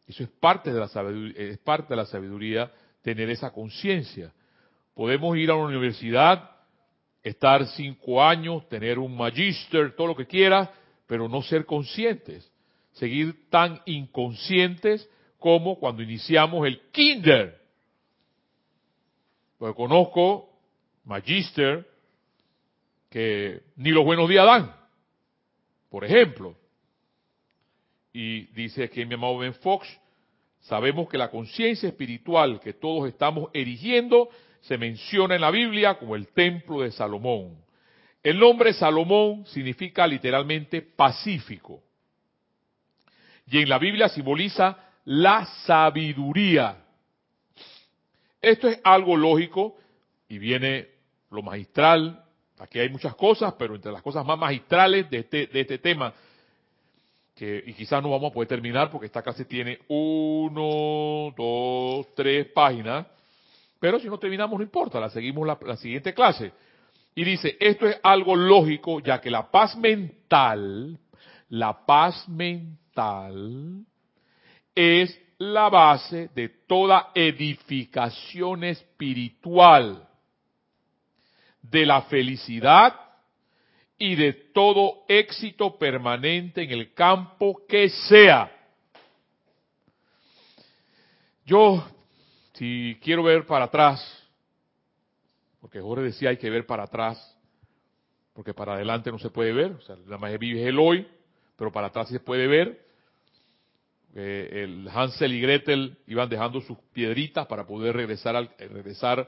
Eso 0.08 0.24
es 0.24 0.30
parte 0.30 0.72
de 0.72 0.80
la 0.80 0.88
sabiduría, 0.88 1.34
es 1.38 1.58
parte 1.60 1.90
de 1.90 1.96
la 1.98 2.06
sabiduría 2.06 2.72
tener 3.02 3.30
esa 3.30 3.52
conciencia. 3.52 4.34
Podemos 4.94 5.36
ir 5.38 5.50
a 5.52 5.56
una 5.56 5.68
universidad, 5.68 6.50
estar 7.22 7.66
cinco 7.68 8.24
años, 8.24 8.68
tener 8.70 9.00
un 9.00 9.16
magíster, 9.16 9.96
todo 9.96 10.08
lo 10.08 10.16
que 10.16 10.28
quiera, 10.28 10.72
pero 11.08 11.28
no 11.28 11.42
ser 11.42 11.66
conscientes. 11.66 12.50
Seguir 12.94 13.50
tan 13.50 13.82
inconscientes 13.86 15.10
como 15.40 15.78
cuando 15.78 16.04
iniciamos 16.04 16.66
el 16.66 16.80
kinder. 16.92 17.60
Porque 19.58 19.76
conozco 19.76 20.50
magíster 21.04 21.93
que 23.14 23.62
ni 23.76 23.92
los 23.92 24.04
buenos 24.04 24.28
días 24.28 24.44
dan, 24.44 24.76
por 25.92 26.04
ejemplo. 26.04 26.56
Y 28.12 28.46
dice 28.54 28.86
aquí 28.86 29.06
mi 29.06 29.14
amado 29.14 29.38
Ben 29.38 29.54
Fox, 29.54 29.88
sabemos 30.62 31.08
que 31.08 31.20
la 31.20 31.30
conciencia 31.30 31.88
espiritual 31.88 32.60
que 32.60 32.74
todos 32.74 33.08
estamos 33.08 33.52
erigiendo 33.54 34.30
se 34.62 34.80
menciona 34.80 35.36
en 35.36 35.42
la 35.42 35.52
Biblia 35.52 36.00
como 36.00 36.16
el 36.16 36.30
templo 36.30 36.82
de 36.82 36.90
Salomón. 36.90 37.56
El 38.24 38.40
nombre 38.40 38.74
Salomón 38.74 39.46
significa 39.46 40.08
literalmente 40.08 40.82
pacífico. 40.82 41.84
Y 43.46 43.60
en 43.60 43.70
la 43.70 43.78
Biblia 43.78 44.10
simboliza 44.10 44.76
la 45.06 45.46
sabiduría. 45.68 46.84
Esto 48.42 48.70
es 48.70 48.82
algo 48.84 49.16
lógico 49.16 49.78
y 50.28 50.40
viene 50.40 50.88
lo 51.30 51.44
magistral 51.44 52.23
Aquí 52.64 52.80
hay 52.80 52.88
muchas 52.88 53.14
cosas, 53.16 53.54
pero 53.60 53.76
entre 53.76 53.92
las 53.92 54.02
cosas 54.02 54.26
más 54.26 54.40
magistrales 54.40 55.10
de 55.10 55.18
este, 55.18 55.48
de 55.48 55.60
este 55.60 55.80
tema, 55.80 56.14
que, 57.36 57.62
y 57.68 57.74
quizás 57.74 58.02
no 58.02 58.10
vamos 58.10 58.32
a 58.32 58.34
poder 58.34 58.48
terminar 58.48 58.90
porque 58.90 59.08
esta 59.08 59.22
clase 59.22 59.44
tiene 59.44 59.80
uno, 59.90 61.34
dos, 61.36 62.16
tres 62.16 62.48
páginas, 62.54 63.06
pero 63.82 64.00
si 64.00 64.08
no 64.08 64.18
terminamos 64.18 64.58
no 64.58 64.64
importa, 64.64 64.98
la 64.98 65.10
seguimos 65.10 65.46
la, 65.46 65.58
la 65.62 65.76
siguiente 65.76 66.14
clase. 66.14 66.54
Y 67.14 67.26
dice, 67.26 67.58
esto 67.60 67.86
es 67.86 68.00
algo 68.02 68.34
lógico, 68.34 69.02
ya 69.02 69.20
que 69.20 69.30
la 69.30 69.52
paz 69.52 69.76
mental, 69.76 70.98
la 71.50 71.86
paz 71.86 72.30
mental 72.30 73.84
es 74.74 75.20
la 75.38 75.68
base 75.68 76.30
de 76.34 76.48
toda 76.66 77.12
edificación 77.14 78.64
espiritual 78.64 80.08
de 81.64 81.86
la 81.86 82.04
felicidad 82.04 82.94
y 83.98 84.16
de 84.16 84.34
todo 84.34 85.04
éxito 85.08 85.78
permanente 85.78 86.64
en 86.64 86.72
el 86.72 86.94
campo 86.94 87.66
que 87.68 87.90
sea. 87.90 88.52
Yo, 91.46 91.86
si 92.54 92.98
quiero 93.02 93.24
ver 93.24 93.46
para 93.46 93.66
atrás, 93.66 94.02
porque 95.60 95.82
Jorge 95.82 96.06
decía 96.06 96.30
hay 96.30 96.38
que 96.38 96.50
ver 96.50 96.66
para 96.66 96.84
atrás, 96.84 97.38
porque 98.34 98.54
para 98.54 98.74
adelante 98.74 99.12
no 99.12 99.20
se 99.20 99.30
puede 99.30 99.54
ver, 99.54 99.72
o 99.72 99.82
sea, 99.82 99.96
la 100.08 100.18
más 100.18 100.38
vive 100.38 100.68
el 100.68 100.80
hoy, 100.80 101.08
pero 101.56 101.72
para 101.72 101.88
atrás 101.88 102.10
se 102.10 102.20
puede 102.20 102.48
ver. 102.48 102.84
Eh, 104.16 104.64
el 104.64 104.88
Hansel 104.90 105.34
y 105.34 105.42
Gretel 105.42 105.98
iban 106.08 106.30
dejando 106.30 106.62
sus 106.62 106.78
piedritas 106.94 107.48
para 107.48 107.66
poder 107.66 107.96
regresar 107.96 108.36
al, 108.36 108.50
regresar 108.58 109.28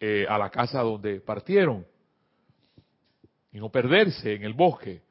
eh, 0.00 0.26
a 0.28 0.38
la 0.38 0.48
casa 0.48 0.80
donde 0.80 1.20
partieron 1.20 1.84
y 3.52 3.58
no 3.58 3.68
perderse 3.68 4.34
en 4.34 4.44
el 4.44 4.52
bosque. 4.52 5.02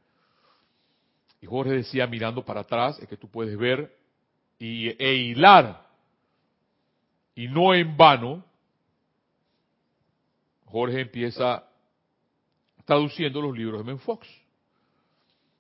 Y 1.42 1.46
Jorge 1.46 1.74
decía, 1.74 2.08
mirando 2.08 2.44
para 2.46 2.62
atrás, 2.62 2.98
es 3.00 3.08
que 3.08 3.18
tú 3.18 3.30
puedes 3.30 3.58
ver 3.58 3.96
y, 4.58 4.88
e 4.88 5.14
hilar, 5.16 5.86
y 7.36 7.48
no 7.48 7.74
en 7.74 7.96
vano, 7.98 8.44
Jorge 10.66 11.02
empieza 11.02 11.64
traduciendo 12.86 13.42
los 13.42 13.56
libros 13.56 13.80
de 13.80 13.92
Menfox. 13.92 14.28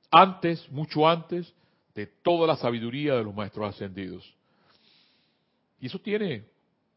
Antes, 0.09 0.71
mucho 0.71 1.07
antes 1.07 1.53
de 1.93 2.07
toda 2.07 2.47
la 2.47 2.55
sabiduría 2.55 3.15
de 3.15 3.23
los 3.23 3.35
maestros 3.35 3.75
ascendidos. 3.75 4.33
Y 5.79 5.87
eso 5.87 5.99
tiene, 5.99 6.45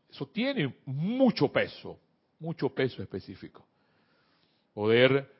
eso 0.08 0.26
tiene 0.28 0.76
mucho 0.86 1.48
peso 1.48 1.98
mucho 2.40 2.68
peso 2.70 3.02
específico. 3.02 3.64
Poder 4.74 5.30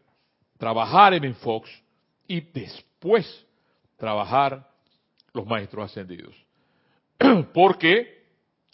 trabajar 0.59 1.15
en 1.15 1.35
Fox 1.35 1.69
y 2.29 2.41
después 2.41 3.47
trabajar 3.97 4.69
los 5.33 5.47
maestros 5.47 5.91
ascendidos. 5.91 6.35
Porque 7.53 8.21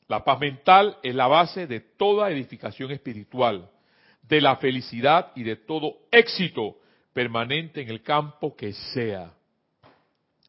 la 0.09 0.25
paz 0.25 0.39
mental 0.39 0.99
es 1.03 1.15
la 1.15 1.27
base 1.27 1.67
de 1.67 1.81
toda 1.81 2.31
edificación 2.31 2.91
espiritual, 2.91 3.71
de 4.23 4.41
la 4.41 4.57
felicidad 4.57 5.33
y 5.35 5.43
de 5.43 5.57
todo 5.57 5.99
éxito 6.11 6.79
permanente 7.13 7.81
en 7.81 7.89
el 7.89 8.03
campo 8.03 8.55
que 8.55 8.73
sea. 8.73 9.33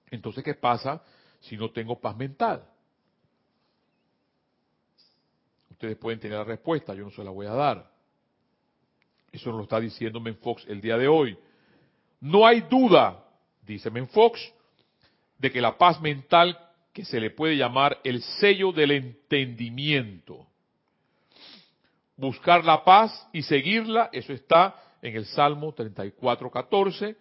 Entonces, 0.10 0.44
¿qué 0.44 0.54
pasa 0.54 1.02
si 1.40 1.56
no 1.58 1.70
tengo 1.72 2.00
paz 2.00 2.16
mental? 2.18 2.64
Ustedes 5.78 5.98
pueden 5.98 6.20
tener 6.20 6.40
la 6.40 6.44
respuesta, 6.44 6.96
yo 6.96 7.04
no 7.04 7.12
se 7.12 7.24
la 7.24 7.30
voy 7.30 7.46
a 7.46 7.52
dar. 7.52 7.88
Eso 9.32 9.52
nos 9.52 9.58
lo 9.58 9.64
está 9.66 9.80
diciendo 9.80 10.20
Menfox 10.20 10.66
el 10.68 10.82
día 10.82 10.98
de 10.98 11.08
hoy. 11.08 11.38
No 12.20 12.48
hay 12.48 12.62
duda, 12.62 13.24
dice 13.62 13.92
Menfox, 13.92 14.42
de 15.38 15.52
que 15.52 15.62
la 15.62 15.78
paz 15.78 16.02
mental 16.02 16.58
que 16.92 17.06
se 17.06 17.20
le 17.20 17.30
puede 17.30 17.58
llamar 17.58 18.00
el 18.04 18.24
sello 18.24 18.72
del 18.72 18.90
entendimiento. 18.90 20.48
Buscar 22.16 22.66
la 22.66 22.84
paz 22.84 23.30
y 23.32 23.44
seguirla, 23.44 24.10
eso 24.12 24.34
está 24.34 24.76
en 25.04 25.16
el 25.16 25.28
Salmo 25.28 25.76
34, 25.76 26.50
14, 26.50 27.16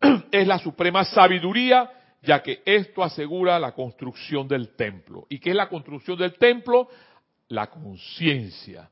es 0.32 0.46
la 0.46 0.58
suprema 0.58 1.04
sabiduría, 1.04 1.90
ya 2.22 2.42
que 2.42 2.62
esto 2.64 3.02
asegura 3.02 3.58
la 3.58 3.72
construcción 3.72 4.48
del 4.48 4.74
templo. 4.74 5.26
¿Y 5.28 5.38
qué 5.38 5.50
es 5.50 5.56
la 5.56 5.68
construcción 5.68 6.16
del 6.18 6.38
templo? 6.38 6.88
La 7.50 7.68
conciencia. 7.68 8.90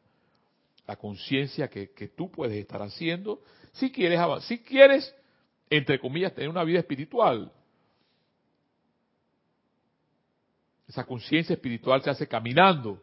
La 0.87 0.97
conciencia 0.97 1.69
que, 1.69 1.89
tú 2.17 2.31
puedes 2.31 2.57
estar 2.57 2.83
haciendo 2.83 3.43
si 3.73 3.91
quieres, 3.93 4.19
si 4.45 4.59
quieres, 4.61 5.15
entre 5.71 5.99
comillas, 6.01 6.35
tener 6.35 6.49
una 6.49 6.65
vida 6.65 6.81
espiritual. 6.81 7.53
Esa 10.89 11.05
conciencia 11.05 11.55
espiritual 11.55 12.03
se 12.03 12.11
hace 12.11 12.27
caminando. 12.27 13.03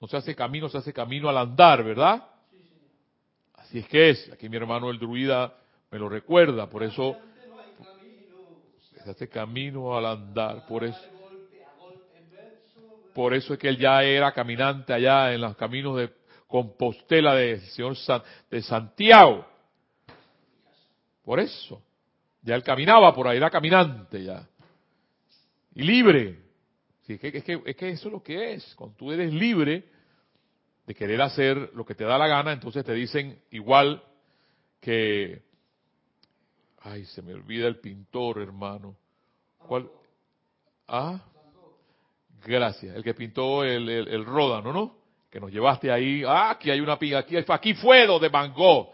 No 0.00 0.08
se 0.08 0.16
hace 0.16 0.34
camino, 0.34 0.68
se 0.68 0.78
hace 0.78 0.92
camino 0.92 1.28
al 1.28 1.36
andar, 1.36 1.84
¿verdad? 1.84 2.26
Así 3.54 3.78
es 3.78 3.86
que 3.86 4.10
es. 4.10 4.32
Aquí 4.32 4.48
mi 4.48 4.56
hermano 4.56 4.90
el 4.90 4.98
druida 4.98 5.54
me 5.90 5.98
lo 5.98 6.08
recuerda, 6.08 6.68
por 6.68 6.82
eso 6.82 7.16
se 9.04 9.10
hace 9.10 9.28
camino 9.28 9.96
al 9.96 10.06
andar, 10.06 10.66
por 10.66 10.84
eso 10.84 11.19
por 13.20 13.34
eso 13.34 13.52
es 13.52 13.58
que 13.58 13.68
él 13.68 13.76
ya 13.76 14.02
era 14.02 14.32
caminante 14.32 14.94
allá 14.94 15.34
en 15.34 15.42
los 15.42 15.54
caminos 15.54 15.94
de 15.98 16.10
Compostela 16.46 17.34
del 17.34 17.60
Señor 17.60 17.94
de 18.50 18.62
Santiago. 18.62 19.46
Por 21.22 21.38
eso. 21.38 21.82
Ya 22.40 22.54
él 22.54 22.62
caminaba 22.62 23.14
por 23.14 23.28
ahí, 23.28 23.36
era 23.36 23.50
caminante 23.50 24.24
ya. 24.24 24.48
Y 25.74 25.82
libre. 25.82 26.38
es, 27.06 27.20
que, 27.20 27.28
es, 27.28 27.44
es 27.66 27.76
que 27.76 27.90
eso 27.90 28.08
es 28.08 28.12
lo 28.12 28.22
que 28.22 28.54
es. 28.54 28.74
Cuando 28.74 28.96
tú 28.96 29.12
eres 29.12 29.30
libre 29.34 29.84
de 30.86 30.94
querer 30.94 31.20
hacer 31.20 31.72
lo 31.74 31.84
que 31.84 31.94
te 31.94 32.04
da 32.04 32.16
la 32.16 32.26
gana, 32.26 32.54
entonces 32.54 32.82
te 32.86 32.94
dicen 32.94 33.38
igual 33.50 34.02
que 34.80 35.42
Ay, 36.78 37.04
se 37.04 37.20
me 37.20 37.34
olvida 37.34 37.68
el 37.68 37.80
pintor, 37.80 38.40
hermano. 38.40 38.96
¿Cuál? 39.58 39.90
Ah, 40.88 41.22
gracias. 42.44 42.94
El 42.96 43.02
que 43.02 43.14
pintó 43.14 43.64
el, 43.64 43.88
el, 43.88 44.08
el 44.08 44.24
Ródano, 44.24 44.72
¿no? 44.72 44.96
Que 45.30 45.40
nos 45.40 45.50
llevaste 45.50 45.90
ahí. 45.90 46.22
Ah, 46.26 46.50
aquí 46.50 46.70
hay 46.70 46.80
una 46.80 46.98
piga. 46.98 47.20
Aquí, 47.20 47.36
aquí 47.36 47.74
fue 47.74 48.06
donde 48.06 48.28
Van 48.28 48.52
Gogh. 48.52 48.88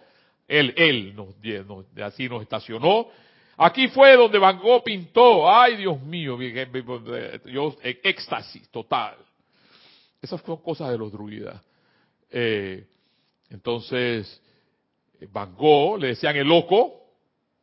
Él, 0.46 0.74
él, 0.76 1.14
nos, 1.14 1.28
nos, 1.66 1.84
así 2.02 2.28
nos 2.28 2.42
estacionó. 2.42 3.08
Aquí 3.56 3.88
fue 3.88 4.16
donde 4.16 4.38
Van 4.38 4.58
Gogh 4.58 4.84
pintó. 4.84 5.50
Ay, 5.50 5.76
Dios 5.76 6.00
mío. 6.02 6.38
Yo, 7.46 7.76
éxtasis 7.82 8.68
total. 8.70 9.16
Esas 10.20 10.40
son 10.42 10.58
cosas 10.58 10.90
de 10.90 10.98
los 10.98 11.10
druidas. 11.10 11.60
Eh, 12.30 12.84
entonces, 13.50 14.42
Van 15.32 15.54
Gogh 15.54 15.98
le 15.98 16.08
decían 16.08 16.36
el 16.36 16.46
loco, 16.46 17.04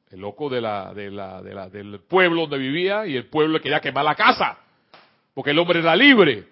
el 0.10 0.20
loco 0.20 0.50
de 0.50 0.62
la, 0.62 0.94
de 0.94 1.12
la, 1.12 1.42
de 1.42 1.54
la, 1.54 1.70
del 1.70 2.00
pueblo 2.02 2.42
donde 2.42 2.58
vivía 2.58 3.06
y 3.06 3.16
el 3.16 3.28
pueblo 3.28 3.60
quería 3.62 3.80
quemar 3.80 4.06
la 4.06 4.16
casa, 4.16 4.58
porque 5.34 5.52
el 5.52 5.60
hombre 5.60 5.80
era 5.80 5.96
libre. 5.96 6.46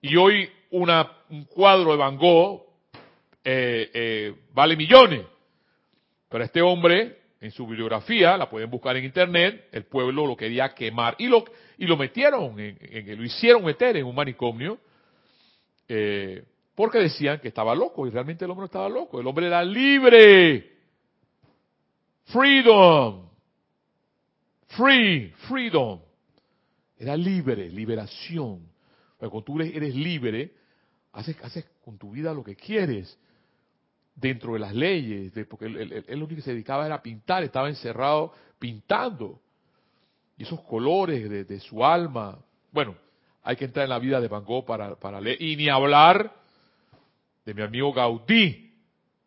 Y 0.00 0.16
hoy 0.16 0.48
una, 0.70 1.10
un 1.30 1.44
cuadro 1.44 1.92
de 1.92 1.96
Van 1.96 2.16
Gogh 2.16 2.62
eh, 3.44 3.90
eh, 3.92 4.34
vale 4.52 4.76
millones. 4.76 5.24
Pero 6.28 6.44
este 6.44 6.60
hombre, 6.60 7.18
en 7.40 7.50
su 7.50 7.66
bibliografía, 7.66 8.36
la 8.36 8.50
pueden 8.50 8.70
buscar 8.70 8.96
en 8.96 9.04
internet, 9.04 9.68
el 9.72 9.84
pueblo 9.84 10.26
lo 10.26 10.36
quería 10.36 10.74
quemar 10.74 11.14
y 11.18 11.28
lo, 11.28 11.44
y 11.78 11.86
lo 11.86 11.96
metieron, 11.96 12.58
en, 12.58 12.76
en, 12.80 13.16
lo 13.16 13.24
hicieron 13.24 13.64
meter 13.64 13.96
en 13.96 14.04
un 14.04 14.14
manicomio. 14.14 14.78
Eh, 15.88 16.44
porque 16.74 16.98
decían 16.98 17.38
que 17.40 17.48
estaba 17.48 17.74
loco 17.74 18.06
y 18.06 18.10
realmente 18.10 18.44
el 18.44 18.50
hombre 18.50 18.62
no 18.62 18.66
estaba 18.66 18.88
loco, 18.88 19.20
el 19.20 19.26
hombre 19.26 19.46
era 19.46 19.64
libre. 19.64 20.72
Freedom. 22.26 23.28
Free, 24.68 25.32
freedom. 25.48 26.00
Era 26.98 27.16
libre, 27.16 27.68
liberación. 27.68 28.60
Pero 29.18 29.30
cuando 29.30 29.44
tú 29.44 29.60
eres 29.60 29.94
libre, 29.94 30.52
haces, 31.12 31.36
haces 31.42 31.66
con 31.84 31.98
tu 31.98 32.10
vida 32.10 32.32
lo 32.32 32.44
que 32.44 32.56
quieres 32.56 33.18
dentro 34.14 34.54
de 34.54 34.58
las 34.58 34.74
leyes, 34.74 35.32
porque 35.48 35.66
él, 35.66 36.04
lo 36.08 36.24
único 36.24 36.36
que 36.36 36.42
se 36.42 36.52
dedicaba 36.52 36.86
era 36.86 36.96
a 36.96 37.02
pintar, 37.02 37.44
estaba 37.44 37.68
encerrado 37.68 38.32
pintando. 38.58 39.40
Y 40.38 40.42
esos 40.42 40.60
colores 40.62 41.48
de, 41.48 41.60
su 41.60 41.84
alma, 41.84 42.38
bueno, 42.72 42.96
hay 43.42 43.56
que 43.56 43.66
entrar 43.66 43.84
en 43.84 43.90
la 43.90 43.98
vida 43.98 44.20
de 44.20 44.28
Van 44.28 44.44
Gogh 44.44 44.64
para, 44.64 44.96
para 44.96 45.20
leer, 45.20 45.40
y 45.40 45.56
ni 45.56 45.68
hablar 45.68 46.32
de 47.44 47.54
mi 47.54 47.62
amigo 47.62 47.92
Gaudí, 47.92 48.74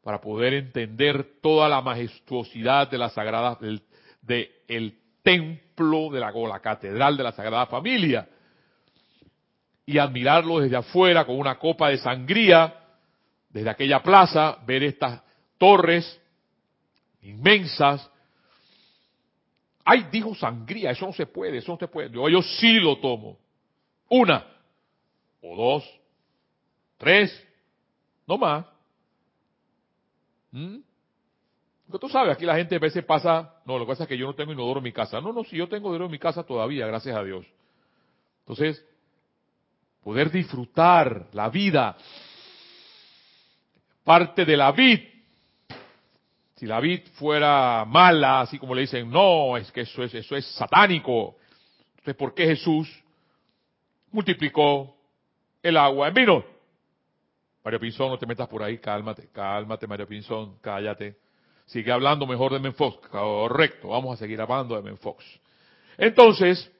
para 0.03 0.19
poder 0.19 0.53
entender 0.53 1.39
toda 1.41 1.69
la 1.69 1.81
majestuosidad 1.81 2.89
de 2.89 2.97
la 2.97 3.09
Sagrada, 3.09 3.57
del 3.61 3.81
de 4.21 4.51
templo 5.29 6.09
de 6.09 6.19
la, 6.19 6.31
la 6.31 6.59
catedral 6.59 7.15
de 7.15 7.23
la 7.23 7.31
Sagrada 7.31 7.67
Familia, 7.67 8.27
y 9.85 9.97
admirarlo 9.97 10.59
desde 10.59 10.75
afuera 10.75 11.25
con 11.25 11.37
una 11.37 11.57
copa 11.59 11.89
de 11.89 11.97
sangría, 11.97 12.75
desde 13.49 13.69
aquella 13.69 14.01
plaza, 14.01 14.57
ver 14.65 14.83
estas 14.83 15.21
torres 15.57 16.19
inmensas. 17.21 18.09
Ay, 19.83 20.07
dijo 20.11 20.35
sangría, 20.35 20.91
eso 20.91 21.07
no 21.07 21.13
se 21.13 21.25
puede, 21.25 21.57
eso 21.57 21.71
no 21.71 21.77
se 21.77 21.87
puede. 21.87 22.11
Yo, 22.11 22.29
yo 22.29 22.41
sí 22.41 22.73
lo 22.79 22.97
tomo. 22.99 23.37
Una, 24.09 24.45
o 25.41 25.55
dos, 25.55 25.99
tres, 26.97 27.47
no 28.27 28.37
más. 28.37 28.65
¿Mm? 30.51 30.77
Tú 31.97 32.07
sabes, 32.07 32.33
aquí 32.33 32.45
la 32.45 32.55
gente 32.55 32.75
a 32.75 32.79
veces 32.79 33.03
pasa, 33.03 33.55
no, 33.65 33.79
lo 33.79 33.85
que 33.85 33.89
pasa 33.89 34.03
es 34.03 34.09
que 34.09 34.17
yo 34.17 34.27
no 34.27 34.35
tengo 34.35 34.51
inodoro 34.53 34.79
en 34.79 34.83
mi 34.83 34.91
casa. 34.91 35.19
No, 35.19 35.33
no, 35.33 35.43
si 35.43 35.57
yo 35.57 35.67
tengo 35.67 35.87
inodoro 35.87 36.05
en 36.05 36.11
mi 36.11 36.19
casa 36.19 36.43
todavía, 36.43 36.85
gracias 36.85 37.15
a 37.15 37.23
Dios. 37.23 37.45
Entonces, 38.41 38.85
poder 40.03 40.29
disfrutar 40.29 41.27
la 41.33 41.49
vida, 41.49 41.97
parte 44.03 44.45
de 44.45 44.57
la 44.57 44.71
vid. 44.71 44.99
Si 46.55 46.67
la 46.67 46.79
vid 46.79 47.07
fuera 47.13 47.85
mala, 47.85 48.41
así 48.41 48.59
como 48.59 48.75
le 48.75 48.81
dicen, 48.81 49.09
no, 49.09 49.57
es 49.57 49.71
que 49.71 49.81
eso 49.81 50.03
es, 50.03 50.13
eso 50.13 50.35
es 50.35 50.45
satánico. 50.55 51.37
Entonces, 51.91 52.15
¿por 52.15 52.35
qué 52.35 52.45
Jesús 52.45 52.87
multiplicó 54.11 54.95
el 55.63 55.77
agua 55.77 56.09
en 56.09 56.13
vino? 56.13 56.43
Mario 57.63 57.79
Pinzón, 57.79 58.09
no 58.09 58.19
te 58.19 58.25
metas 58.25 58.47
por 58.47 58.61
ahí, 58.61 58.77
cálmate, 58.77 59.29
cálmate, 59.31 59.87
Mario 59.87 60.07
Pinzón, 60.07 60.57
cállate. 60.59 61.17
Sigue 61.69 61.91
hablando 61.91 62.25
mejor 62.25 62.51
de 62.51 62.59
Menfox, 62.59 63.09
correcto, 63.09 63.89
vamos 63.89 64.15
a 64.15 64.17
seguir 64.17 64.41
hablando 64.41 64.75
de 64.75 64.81
Menfox. 64.81 65.23
Entonces, 65.99 66.71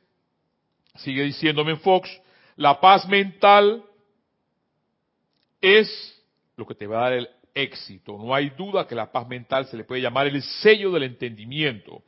sigue 0.95 1.21
diciendo 1.23 1.63
Menfox, 1.63 2.09
la 2.55 2.81
paz 2.81 3.07
mental 3.07 3.83
es 5.61 5.87
lo 6.55 6.65
que 6.65 6.73
te 6.73 6.87
va 6.87 6.97
a 6.97 7.03
dar 7.03 7.13
el 7.13 7.29
éxito. 7.53 8.17
No 8.17 8.33
hay 8.33 8.49
duda 8.49 8.87
que 8.87 8.95
la 8.95 9.11
paz 9.11 9.27
mental 9.27 9.67
se 9.67 9.77
le 9.77 9.83
puede 9.83 10.01
llamar 10.01 10.25
el 10.25 10.41
sello 10.41 10.89
del 10.89 11.03
entendimiento. 11.03 12.01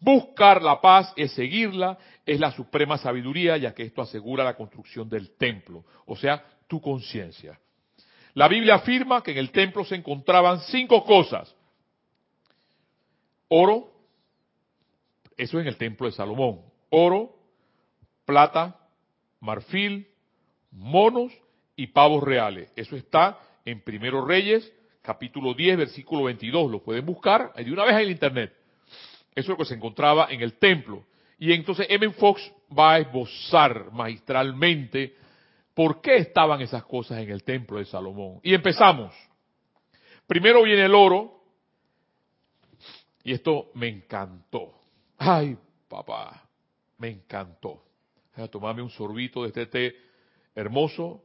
Buscar 0.00 0.62
la 0.62 0.80
paz 0.80 1.12
es 1.16 1.32
seguirla, 1.32 1.98
es 2.24 2.40
la 2.40 2.50
suprema 2.52 2.96
sabiduría, 2.96 3.58
ya 3.58 3.74
que 3.74 3.82
esto 3.82 4.00
asegura 4.00 4.42
la 4.42 4.56
construcción 4.56 5.06
del 5.06 5.36
templo, 5.36 5.84
o 6.06 6.16
sea, 6.16 6.42
tu 6.66 6.80
conciencia. 6.80 7.60
La 8.32 8.48
Biblia 8.48 8.76
afirma 8.76 9.22
que 9.22 9.32
en 9.32 9.38
el 9.38 9.50
templo 9.50 9.84
se 9.84 9.96
encontraban 9.96 10.60
cinco 10.60 11.04
cosas. 11.04 11.54
Oro, 13.54 13.92
eso 15.36 15.60
en 15.60 15.66
el 15.66 15.76
templo 15.76 16.06
de 16.06 16.12
Salomón. 16.12 16.62
Oro, 16.88 17.36
plata, 18.24 18.80
marfil, 19.40 20.08
monos 20.70 21.30
y 21.76 21.88
pavos 21.88 22.22
reales. 22.22 22.72
Eso 22.76 22.96
está 22.96 23.38
en 23.66 23.82
Primero 23.82 24.24
Reyes, 24.24 24.72
capítulo 25.02 25.52
10, 25.52 25.76
versículo 25.76 26.24
22. 26.24 26.70
Lo 26.70 26.82
pueden 26.82 27.04
buscar 27.04 27.52
de 27.52 27.70
una 27.70 27.84
vez 27.84 27.92
en 27.96 28.00
el 28.00 28.10
internet. 28.12 28.54
Eso 29.34 29.40
es 29.42 29.48
lo 29.48 29.58
que 29.58 29.66
se 29.66 29.74
encontraba 29.74 30.28
en 30.30 30.40
el 30.40 30.54
templo. 30.54 31.04
Y 31.38 31.52
entonces 31.52 31.86
M. 31.90 32.08
Fox 32.12 32.50
va 32.74 32.94
a 32.94 32.98
esbozar 33.00 33.92
magistralmente 33.92 35.14
por 35.74 36.00
qué 36.00 36.16
estaban 36.16 36.62
esas 36.62 36.84
cosas 36.84 37.18
en 37.18 37.28
el 37.28 37.44
templo 37.44 37.76
de 37.76 37.84
Salomón. 37.84 38.40
Y 38.42 38.54
empezamos. 38.54 39.12
Primero 40.26 40.62
viene 40.62 40.86
el 40.86 40.94
oro, 40.94 41.41
y 43.24 43.32
esto 43.32 43.70
me 43.74 43.88
encantó. 43.88 44.72
Ay, 45.18 45.56
papá, 45.88 46.42
me 46.98 47.08
encantó. 47.08 47.82
A 48.34 48.48
tomarme 48.48 48.82
un 48.82 48.90
sorbito 48.90 49.42
de 49.42 49.48
este 49.48 49.66
té 49.66 49.96
hermoso, 50.54 51.22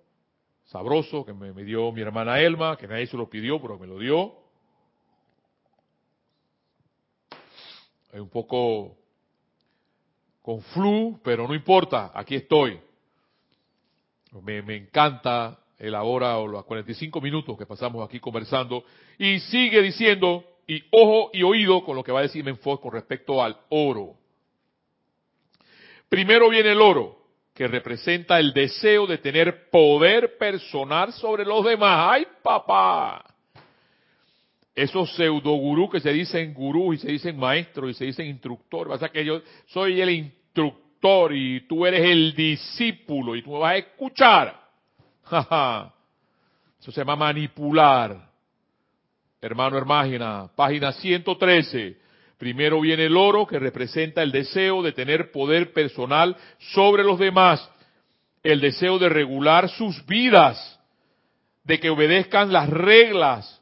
sabroso, 0.66 1.26
que 1.26 1.34
me, 1.34 1.54
me, 1.54 1.64
dio 1.64 1.92
mi 1.92 2.02
hermana 2.02 2.40
Elma, 2.40 2.78
que 2.78 2.88
nadie 2.88 3.08
se 3.08 3.18
lo 3.18 3.30
pidió, 3.30 3.62
pero 3.62 3.80
me 3.80 3.88
lo 3.88 3.98
dio. 3.98 4.34
Es 8.12 8.20
un 8.20 8.30
poco 8.30 8.98
con 10.42 10.62
flu, 10.62 11.20
pero 11.24 11.48
no 11.48 11.54
importa, 11.54 12.12
aquí 12.14 12.36
estoy. 12.36 12.80
Me, 14.44 14.62
me 14.62 14.76
encanta 14.76 15.60
el 15.78 15.96
ahora 15.96 16.38
o 16.38 16.48
los 16.48 16.66
45 16.66 17.22
minutos 17.22 17.58
que 17.58 17.66
pasamos 17.66 18.06
aquí 18.06 18.20
conversando. 18.20 18.84
Y 19.18 19.40
sigue 19.40 19.82
diciendo, 19.82 20.44
y 20.68 20.84
ojo 20.92 21.32
y 21.34 21.44
oído 21.44 21.84
con 21.84 21.96
lo 21.96 22.04
que 22.04 22.12
va 22.12 22.20
a 22.20 22.24
decir 22.24 22.44
Menfox 22.44 22.82
con 22.82 22.92
respecto 22.92 23.42
al 23.42 23.58
oro. 23.70 24.16
Primero 26.10 26.50
viene 26.50 26.72
el 26.72 26.82
oro, 26.82 27.18
que 27.54 27.68
representa 27.68 28.40
el 28.40 28.54
deseo 28.54 29.08
de 29.08 29.18
tener 29.18 29.70
poder 29.70 30.38
personal 30.38 31.12
sobre 31.14 31.46
los 31.46 31.66
demás. 31.66 32.12
¡Ay, 32.12 32.28
papá! 32.44 33.26
Esos 34.76 35.12
pseudo 35.16 35.54
gurú 35.54 35.90
que 35.90 36.00
se 36.00 36.14
dicen 36.14 36.54
gurú 36.54 36.94
y 36.94 37.00
se 37.00 37.08
dicen 37.08 37.38
maestro 37.38 37.90
y 37.90 37.96
se 37.96 38.06
dicen 38.06 38.28
instructor. 38.28 38.90
Pasa 38.90 39.10
que 39.10 39.26
yo 39.26 39.42
soy 39.66 40.00
el 40.00 40.12
instructor 40.12 41.34
y 41.34 41.62
tú 41.62 41.86
eres 41.86 42.02
el 42.02 42.36
discípulo 42.36 43.36
y 43.36 43.42
tú 43.42 43.54
me 43.54 43.60
vas 43.60 43.74
a 43.74 43.78
escuchar. 43.78 44.68
Eso 46.80 46.92
se 46.92 47.02
llama 47.02 47.16
manipular. 47.16 48.27
Hermano, 49.40 49.78
hermana, 49.78 50.50
página 50.56 50.92
113. 50.92 51.98
Primero 52.40 52.82
viene 52.82 53.06
el 53.06 53.16
oro 53.16 53.46
que 53.46 53.60
representa 53.60 54.24
el 54.24 54.32
deseo 54.32 54.82
de 54.82 54.94
tener 54.94 55.32
poder 55.32 55.74
personal 55.74 56.36
sobre 56.74 57.04
los 57.04 57.20
demás, 57.20 57.70
el 58.42 58.60
deseo 58.62 58.98
de 58.98 59.10
regular 59.10 59.70
sus 59.70 60.06
vidas, 60.06 60.80
de 61.64 61.80
que 61.80 61.90
obedezcan 61.90 62.52
las 62.52 62.70
reglas, 62.70 63.62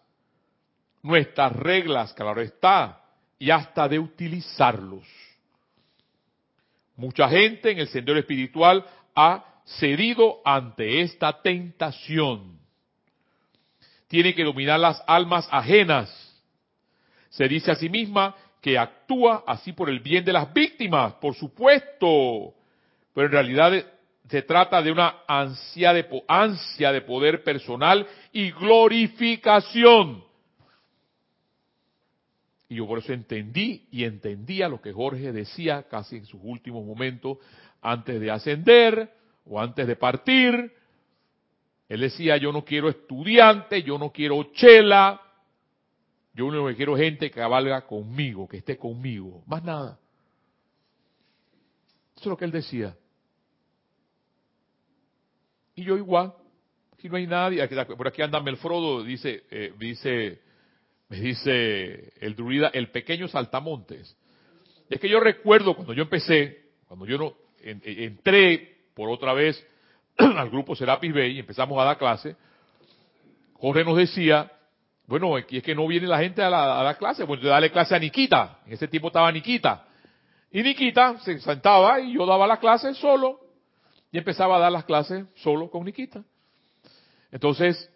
nuestras 1.01 1.51
reglas, 1.53 2.13
claro 2.13 2.41
está, 2.41 3.01
y 3.37 3.49
hasta 3.49 3.87
de 3.89 3.99
utilizarlos. 3.99 5.05
Mucha 6.95 7.27
gente 7.27 7.71
en 7.71 7.79
el 7.79 7.87
sendero 7.89 8.19
espiritual 8.19 8.85
ha 9.13 9.43
cedido 9.65 10.39
ante 10.45 11.01
esta 11.01 11.41
tentación. 11.41 12.64
Tiene 14.15 14.33
que 14.33 14.45
dominar 14.45 14.79
las 14.79 15.03
almas 15.07 15.45
ajenas. 15.51 16.09
Se 17.31 17.49
dice 17.49 17.71
a 17.71 17.75
sí 17.75 17.89
misma 17.89 18.33
que 18.61 18.77
actúa 18.77 19.43
así 19.45 19.73
por 19.73 19.89
el 19.89 19.99
bien 19.99 20.23
de 20.23 20.31
las 20.31 20.53
víctimas, 20.53 21.15
por 21.15 21.35
supuesto, 21.35 22.53
pero 23.13 23.27
en 23.27 23.31
realidad 23.33 23.73
se 24.29 24.41
trata 24.43 24.81
de 24.81 24.93
una 24.93 25.17
ansia 25.27 25.91
de, 25.91 26.23
ansia 26.29 26.93
de 26.93 27.01
poder 27.01 27.43
personal 27.43 28.07
y 28.31 28.51
glorificación. 28.51 30.23
Y 32.69 32.75
yo 32.75 32.87
por 32.87 32.99
eso 32.99 33.11
entendí 33.11 33.85
y 33.91 34.05
entendía 34.05 34.69
lo 34.69 34.79
que 34.79 34.93
Jorge 34.93 35.33
decía 35.33 35.89
casi 35.89 36.15
en 36.15 36.25
sus 36.25 36.39
últimos 36.41 36.85
momentos 36.85 37.39
antes 37.81 38.21
de 38.21 38.31
ascender 38.31 39.11
o 39.45 39.59
antes 39.59 39.85
de 39.85 39.97
partir. 39.97 40.71
Él 41.87 42.01
decía, 42.01 42.37
yo 42.37 42.51
no 42.51 42.65
quiero 42.65 42.89
estudiante, 42.89 43.83
yo 43.83 43.97
no 43.97 44.11
quiero 44.11 44.51
chela, 44.53 45.21
yo 46.33 46.47
único 46.47 46.67
que 46.67 46.75
quiero 46.75 46.97
gente 46.97 47.29
que 47.29 47.39
cabalga 47.39 47.85
conmigo, 47.85 48.47
que 48.47 48.57
esté 48.57 48.77
conmigo, 48.77 49.43
más 49.45 49.63
nada. 49.63 49.99
Eso 52.15 52.23
es 52.23 52.27
lo 52.27 52.37
que 52.37 52.45
él 52.45 52.51
decía. 52.51 52.95
Y 55.75 55.83
yo 55.83 55.97
igual, 55.97 56.33
aquí 56.93 57.07
no 57.07 57.17
hay 57.17 57.27
nadie, 57.27 57.67
por 57.97 58.07
aquí 58.07 58.21
anda 58.21 58.39
Melfrodo, 58.39 59.03
dice, 59.03 59.43
eh, 59.51 59.73
dice, 59.77 60.41
me 61.09 61.19
dice 61.19 62.13
el 62.19 62.35
druida, 62.35 62.69
el 62.69 62.89
pequeño 62.89 63.27
saltamontes. 63.27 64.17
Es 64.89 64.99
que 64.99 65.09
yo 65.09 65.19
recuerdo 65.19 65.75
cuando 65.75 65.93
yo 65.93 66.03
empecé, 66.03 66.71
cuando 66.87 67.05
yo 67.05 67.17
no 67.17 67.33
entré 67.61 68.77
por 68.93 69.09
otra 69.09 69.33
vez 69.33 69.65
al 70.17 70.49
grupo 70.49 70.75
Serapis 70.75 71.13
Bay 71.13 71.31
y 71.31 71.39
empezamos 71.39 71.79
a 71.79 71.85
dar 71.85 71.97
clase, 71.97 72.35
Jorge 73.53 73.83
nos 73.83 73.97
decía, 73.97 74.51
bueno, 75.07 75.37
es 75.37 75.45
que 75.45 75.75
no 75.75 75.87
viene 75.87 76.07
la 76.07 76.19
gente 76.19 76.41
a, 76.41 76.49
la, 76.49 76.65
dar 76.83 76.97
clase, 76.97 77.25
pues 77.25 77.41
darle 77.41 77.71
clase 77.71 77.95
a 77.95 77.99
Nikita. 77.99 78.59
En 78.65 78.73
ese 78.73 78.87
tiempo 78.87 79.07
estaba 79.07 79.31
Nikita. 79.31 79.85
Y 80.51 80.63
Nikita 80.63 81.19
se 81.19 81.39
sentaba 81.39 81.99
y 81.99 82.13
yo 82.13 82.25
daba 82.25 82.47
la 82.47 82.57
clase 82.57 82.93
solo. 82.95 83.39
Y 84.11 84.17
empezaba 84.17 84.55
a 84.57 84.59
dar 84.59 84.71
las 84.71 84.85
clases 84.85 85.25
solo 85.35 85.69
con 85.69 85.83
Nikita. 85.83 86.23
Entonces, 87.31 87.91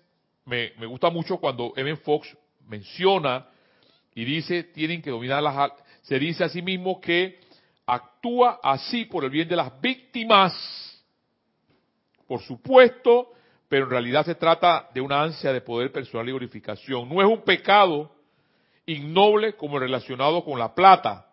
me, 0.46 0.74
me 0.78 0.86
gusta 0.86 1.10
mucho 1.10 1.38
cuando 1.38 1.74
Evan 1.76 1.98
Fox 1.98 2.36
menciona 2.68 3.48
y 4.14 4.26
dice, 4.26 4.64
tienen 4.64 5.02
que 5.02 5.12
dominar 5.12 5.42
las... 5.42 5.72
Se 6.02 6.20
dice 6.20 6.44
a 6.44 6.50
sí 6.50 6.62
mismo 6.62 7.00
que 7.00 7.40
actúa 7.86 8.60
así 8.64 9.06
por 9.06 9.24
el 9.24 9.30
bien 9.30 9.48
de 9.48 9.56
las 9.56 9.80
víctimas. 9.82 10.54
Por 12.30 12.42
supuesto, 12.44 13.32
pero 13.68 13.86
en 13.86 13.90
realidad 13.90 14.24
se 14.24 14.36
trata 14.36 14.88
de 14.94 15.02
una 15.02 15.24
ansia 15.24 15.52
de 15.52 15.62
poder 15.62 15.92
personal 15.92 16.30
y 16.30 16.32
glorificación. 16.32 17.10
No 17.10 17.24
es 17.24 17.28
un 17.28 17.42
pecado 17.42 18.12
ignoble 18.86 19.54
como 19.54 19.80
relacionado 19.80 20.46
con 20.46 20.60
la 20.60 20.76
plata, 20.76 21.26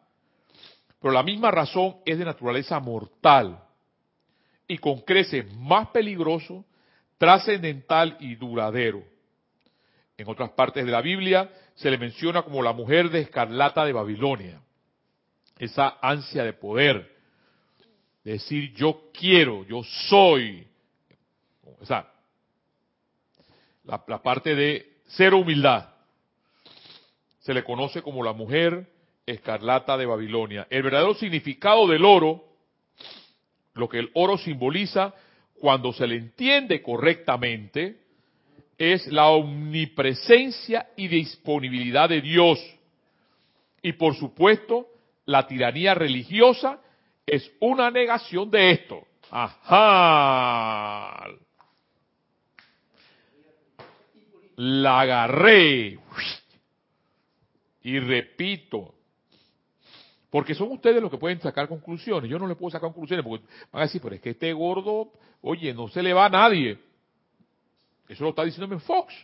pero 0.99 1.13
la 1.13 1.23
misma 1.23 1.51
razón 1.51 1.97
es 2.07 2.19
de 2.19 2.25
naturaleza 2.25 2.81
mortal 2.81 3.63
y 4.67 4.79
con 4.79 5.03
creces 5.03 5.55
más 5.55 5.89
peligroso, 5.89 6.65
trascendental 7.19 8.17
y 8.19 8.35
duradero. 8.37 9.05
En 10.17 10.27
otras 10.31 10.49
partes 10.53 10.87
de 10.87 10.93
la 10.93 11.03
Biblia 11.03 11.51
se 11.75 11.91
le 11.91 11.99
menciona 11.99 12.41
como 12.41 12.63
la 12.63 12.73
mujer 12.73 13.11
de 13.11 13.21
escarlata 13.21 13.85
de 13.85 13.93
Babilonia. 13.93 14.63
Esa 15.59 15.99
ansia 16.01 16.43
de 16.43 16.55
poder, 16.55 17.15
decir 18.25 18.73
yo 18.73 19.11
quiero, 19.13 19.63
yo 19.67 19.83
soy. 20.09 20.67
O 21.81 21.87
sea, 21.87 22.11
la, 23.85 24.03
la 24.07 24.23
parte 24.23 24.55
de 24.55 25.01
cero 25.07 25.39
humildad. 25.39 25.91
Se 27.41 27.55
le 27.55 27.63
conoce 27.63 28.03
como 28.03 28.25
la 28.25 28.33
mujer 28.33 28.89
escarlata 29.25 29.97
de 29.97 30.07
Babilonia. 30.07 30.67
El 30.71 30.83
verdadero 30.83 31.15
significado 31.15 31.87
del 31.87 32.05
oro 32.05 32.47
lo 33.77 33.89
que 33.89 33.99
el 33.99 34.11
oro 34.15 34.39
simboliza 34.39 35.15
cuando 35.61 35.93
se 35.93 36.07
le 36.07 36.17
entiende 36.17 36.83
correctamente 36.83 38.01
es 38.79 39.07
la 39.09 39.29
omnipresencia 39.29 40.89
y 40.97 41.09
disponibilidad 41.09 42.09
de 42.09 42.21
Dios. 42.21 42.59
Y 43.83 43.93
por 43.93 44.17
supuesto, 44.17 44.89
la 45.27 45.47
tiranía 45.47 45.95
religiosa 45.95 46.81
es 47.27 47.51
una 47.61 47.91
negación 47.91 48.51
de 48.51 48.71
esto. 48.73 49.07
Ajá. 49.31 51.27
La 54.57 55.01
agarré. 55.01 55.99
Y 57.83 58.01
repito, 58.01 58.95
porque 60.31 60.55
son 60.55 60.73
ustedes 60.73 61.01
los 61.01 61.11
que 61.11 61.19
pueden 61.19 61.41
sacar 61.41 61.69
conclusiones. 61.69 62.31
Yo 62.31 62.39
no 62.39 62.47
le 62.47 62.57
puedo 62.57 62.71
sacar 62.71 62.91
conclusiones 62.91 63.25
porque 63.25 63.47
van 63.73 63.83
a 63.83 63.87
decir, 63.87 64.01
pero 64.03 64.15
es 64.15 64.21
que 64.21 64.31
este 64.31 64.53
gordo, 64.53 65.13
oye, 65.43 65.73
no 65.73 65.89
se 65.89 66.03
le 66.03 66.13
va 66.13 66.27
a 66.27 66.31
nadie. 66.31 66.79
Eso 68.09 68.25
lo 68.25 68.31
está 68.31 68.45
diciéndome 68.45 68.81
Fox. 68.81 69.15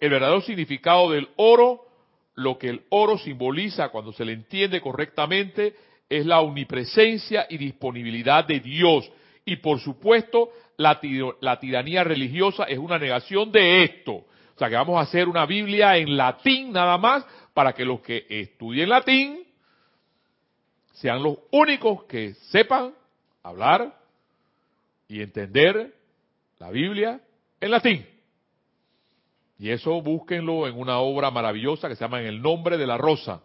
El 0.00 0.10
verdadero 0.10 0.40
significado 0.40 1.10
del 1.10 1.28
oro, 1.36 1.86
lo 2.34 2.58
que 2.58 2.68
el 2.68 2.82
oro 2.90 3.16
simboliza 3.18 3.88
cuando 3.90 4.12
se 4.12 4.24
le 4.24 4.32
entiende 4.32 4.80
correctamente, 4.80 5.74
es 6.08 6.26
la 6.26 6.40
omnipresencia 6.40 7.46
y 7.48 7.56
disponibilidad 7.56 8.44
de 8.44 8.60
Dios. 8.60 9.10
Y 9.44 9.56
por 9.56 9.80
supuesto, 9.80 10.50
la, 10.76 11.00
la 11.40 11.60
tiranía 11.60 12.04
religiosa 12.04 12.64
es 12.64 12.78
una 12.78 12.98
negación 12.98 13.52
de 13.52 13.84
esto. 13.84 14.12
O 14.12 14.58
sea 14.58 14.68
que 14.68 14.76
vamos 14.76 14.96
a 14.98 15.02
hacer 15.02 15.28
una 15.28 15.46
Biblia 15.46 15.96
en 15.96 16.16
latín 16.16 16.72
nada 16.72 16.96
más 16.96 17.24
para 17.52 17.72
que 17.72 17.84
los 17.84 18.00
que 18.00 18.26
estudien 18.28 18.88
latín 18.88 19.44
sean 20.92 21.22
los 21.22 21.38
únicos 21.50 22.04
que 22.04 22.34
sepan 22.34 22.94
hablar 23.42 23.94
y 25.08 25.20
entender 25.20 25.92
la 26.58 26.70
Biblia 26.70 27.20
en 27.60 27.70
latín. 27.70 28.06
Y 29.58 29.70
eso 29.70 30.00
búsquenlo 30.02 30.66
en 30.66 30.78
una 30.78 30.98
obra 30.98 31.30
maravillosa 31.30 31.88
que 31.88 31.96
se 31.96 32.04
llama 32.04 32.20
En 32.20 32.26
el 32.26 32.42
nombre 32.42 32.76
de 32.76 32.86
la 32.86 32.96
rosa. 32.96 33.42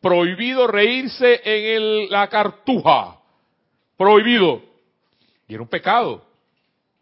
Prohibido 0.00 0.66
reírse 0.66 1.40
en 1.44 2.10
la 2.10 2.28
cartuja. 2.28 3.18
Prohibido. 3.96 4.62
Y 5.48 5.54
era 5.54 5.62
un 5.62 5.68
pecado. 5.68 6.26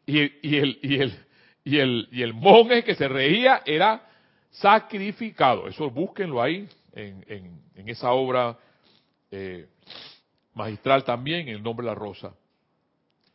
Y, 0.06 0.18
el, 0.20 0.38
y, 0.42 0.56
el, 0.56 0.80
y, 1.64 1.78
el, 1.78 2.08
y 2.12 2.22
el 2.22 2.34
monje 2.34 2.84
que 2.84 2.94
se 2.94 3.08
reía 3.08 3.62
era 3.64 4.06
sacrificado. 4.50 5.66
Eso 5.66 5.90
búsquenlo 5.90 6.42
ahí 6.42 6.68
en, 6.92 7.24
en, 7.28 7.60
en 7.74 7.88
esa 7.88 8.12
obra 8.12 8.58
eh, 9.30 9.66
magistral 10.54 11.04
también, 11.04 11.48
en 11.48 11.56
el 11.56 11.62
nombre 11.62 11.84
de 11.84 11.90
la 11.90 11.94
rosa. 11.94 12.34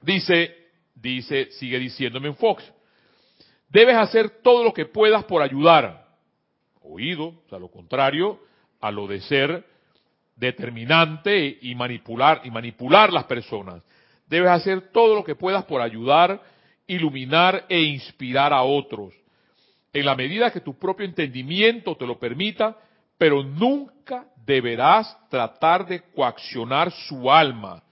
Dice, 0.01 0.55
dice, 0.95 1.51
sigue 1.51 1.79
diciéndome 1.79 2.29
en 2.29 2.35
Fox, 2.35 2.63
debes 3.67 3.95
hacer 3.95 4.41
todo 4.41 4.63
lo 4.63 4.73
que 4.73 4.85
puedas 4.85 5.25
por 5.25 5.41
ayudar. 5.41 6.07
Oído, 6.81 7.25
o 7.25 7.49
sea, 7.49 7.59
lo 7.59 7.69
contrario 7.69 8.39
a 8.79 8.91
lo 8.91 9.07
de 9.07 9.19
ser 9.21 9.65
determinante 10.35 11.57
y 11.61 11.75
manipular, 11.75 12.41
y 12.45 12.51
manipular 12.51 13.11
las 13.11 13.25
personas. 13.25 13.83
Debes 14.29 14.51
hacer 14.51 14.91
todo 14.91 15.15
lo 15.15 15.23
que 15.23 15.35
puedas 15.35 15.65
por 15.65 15.81
ayudar, 15.81 16.41
iluminar 16.85 17.65
e 17.67 17.81
inspirar 17.81 18.53
a 18.53 18.61
otros. 18.61 19.13
En 19.91 20.05
la 20.05 20.15
medida 20.15 20.51
que 20.51 20.61
tu 20.61 20.77
propio 20.77 21.05
entendimiento 21.05 21.95
te 21.95 22.05
lo 22.05 22.19
permita, 22.19 22.77
pero 23.17 23.43
nunca 23.43 24.27
deberás 24.45 25.17
tratar 25.29 25.85
de 25.87 26.01
coaccionar 26.13 26.91
su 26.91 27.31
alma, 27.31 27.83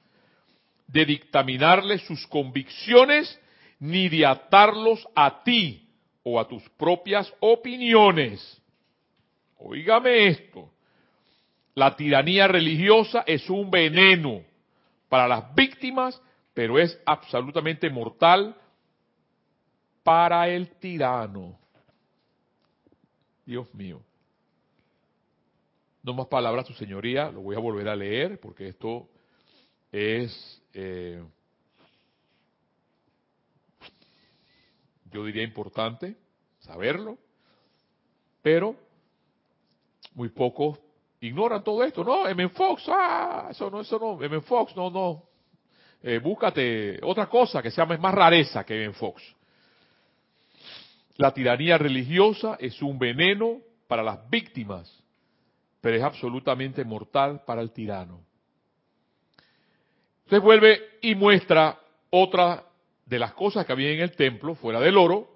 de 0.88 1.06
dictaminarle 1.06 1.97
sus 2.00 2.26
convicciones, 2.28 3.39
ni 3.80 4.08
de 4.08 4.26
atarlos 4.26 5.08
a 5.15 5.43
ti 5.43 5.88
o 6.23 6.39
a 6.39 6.47
tus 6.47 6.63
propias 6.71 7.32
opiniones. 7.39 8.62
Óigame 9.58 10.28
esto. 10.28 10.69
La 11.73 11.95
tiranía 11.95 12.47
religiosa 12.47 13.23
es 13.26 13.50
un 13.50 13.69
veneno 13.69 14.41
para 15.10 15.28
las 15.28 15.54
víctimas, 15.56 16.19
pero 16.58 16.80
es 16.80 17.00
absolutamente 17.06 17.88
mortal 17.88 18.60
para 20.02 20.50
el 20.50 20.80
tirano. 20.80 21.60
Dios 23.46 23.72
mío. 23.76 24.02
No 26.02 26.15
más 26.15 26.26
palabras, 26.26 26.65
su 26.65 26.74
señoría, 26.74 27.30
lo 27.30 27.41
voy 27.41 27.56
a 27.56 27.60
volver 27.60 27.88
a 27.88 27.96
leer 27.96 28.39
porque 28.39 28.70
esto 28.70 29.08
es, 29.91 30.63
eh, 30.74 31.24
yo 35.12 35.26
diría 35.26 35.43
importante 35.43 36.17
saberlo, 36.58 37.20
pero 38.41 38.76
muy 40.15 40.30
pocos 40.30 40.80
ignoran 41.22 41.63
todo 41.63 41.84
esto. 41.84 42.04
No, 42.04 42.28
M. 42.28 42.50
Fox, 42.50 42.86
ah, 42.88 43.50
eso 43.52 43.70
no, 43.70 43.82
eso 43.82 44.00
no, 44.00 44.24
M. 44.24 44.41
Fox, 44.41 44.76
no, 44.76 44.89
no. 44.89 45.27
Eh, 46.04 46.20
búscate 46.20 47.00
otra 47.04 47.28
cosa 47.28 47.62
que 47.62 47.72
sea 47.72 47.86
más 47.86 48.14
rareza 48.14 48.64
que 48.64 48.86
M. 48.86 48.94
Fox. 48.94 49.22
La 51.18 51.34
tiranía 51.34 51.78
religiosa 51.78 52.58
es 52.60 52.82
un 52.82 53.00
veneno 53.00 53.58
para 53.88 54.04
las 54.04 54.30
víctimas 54.30 55.04
pero 55.82 55.98
es 55.98 56.04
absolutamente 56.04 56.84
mortal 56.84 57.44
para 57.46 57.62
el 57.62 57.72
tirano. 57.72 58.20
Entonces 60.26 60.44
vuelve 60.44 60.82
y 61.02 61.16
muestra 61.16 61.80
otra 62.10 62.66
de 63.06 63.20
las 63.20 63.34
cosas 63.34 63.66
que 63.66 63.72
había 63.72 63.92
en 63.92 64.02
el 64.02 64.16
templo, 64.16 64.56
fuera 64.56 64.82
del 64.82 64.98
oro, 64.98 65.30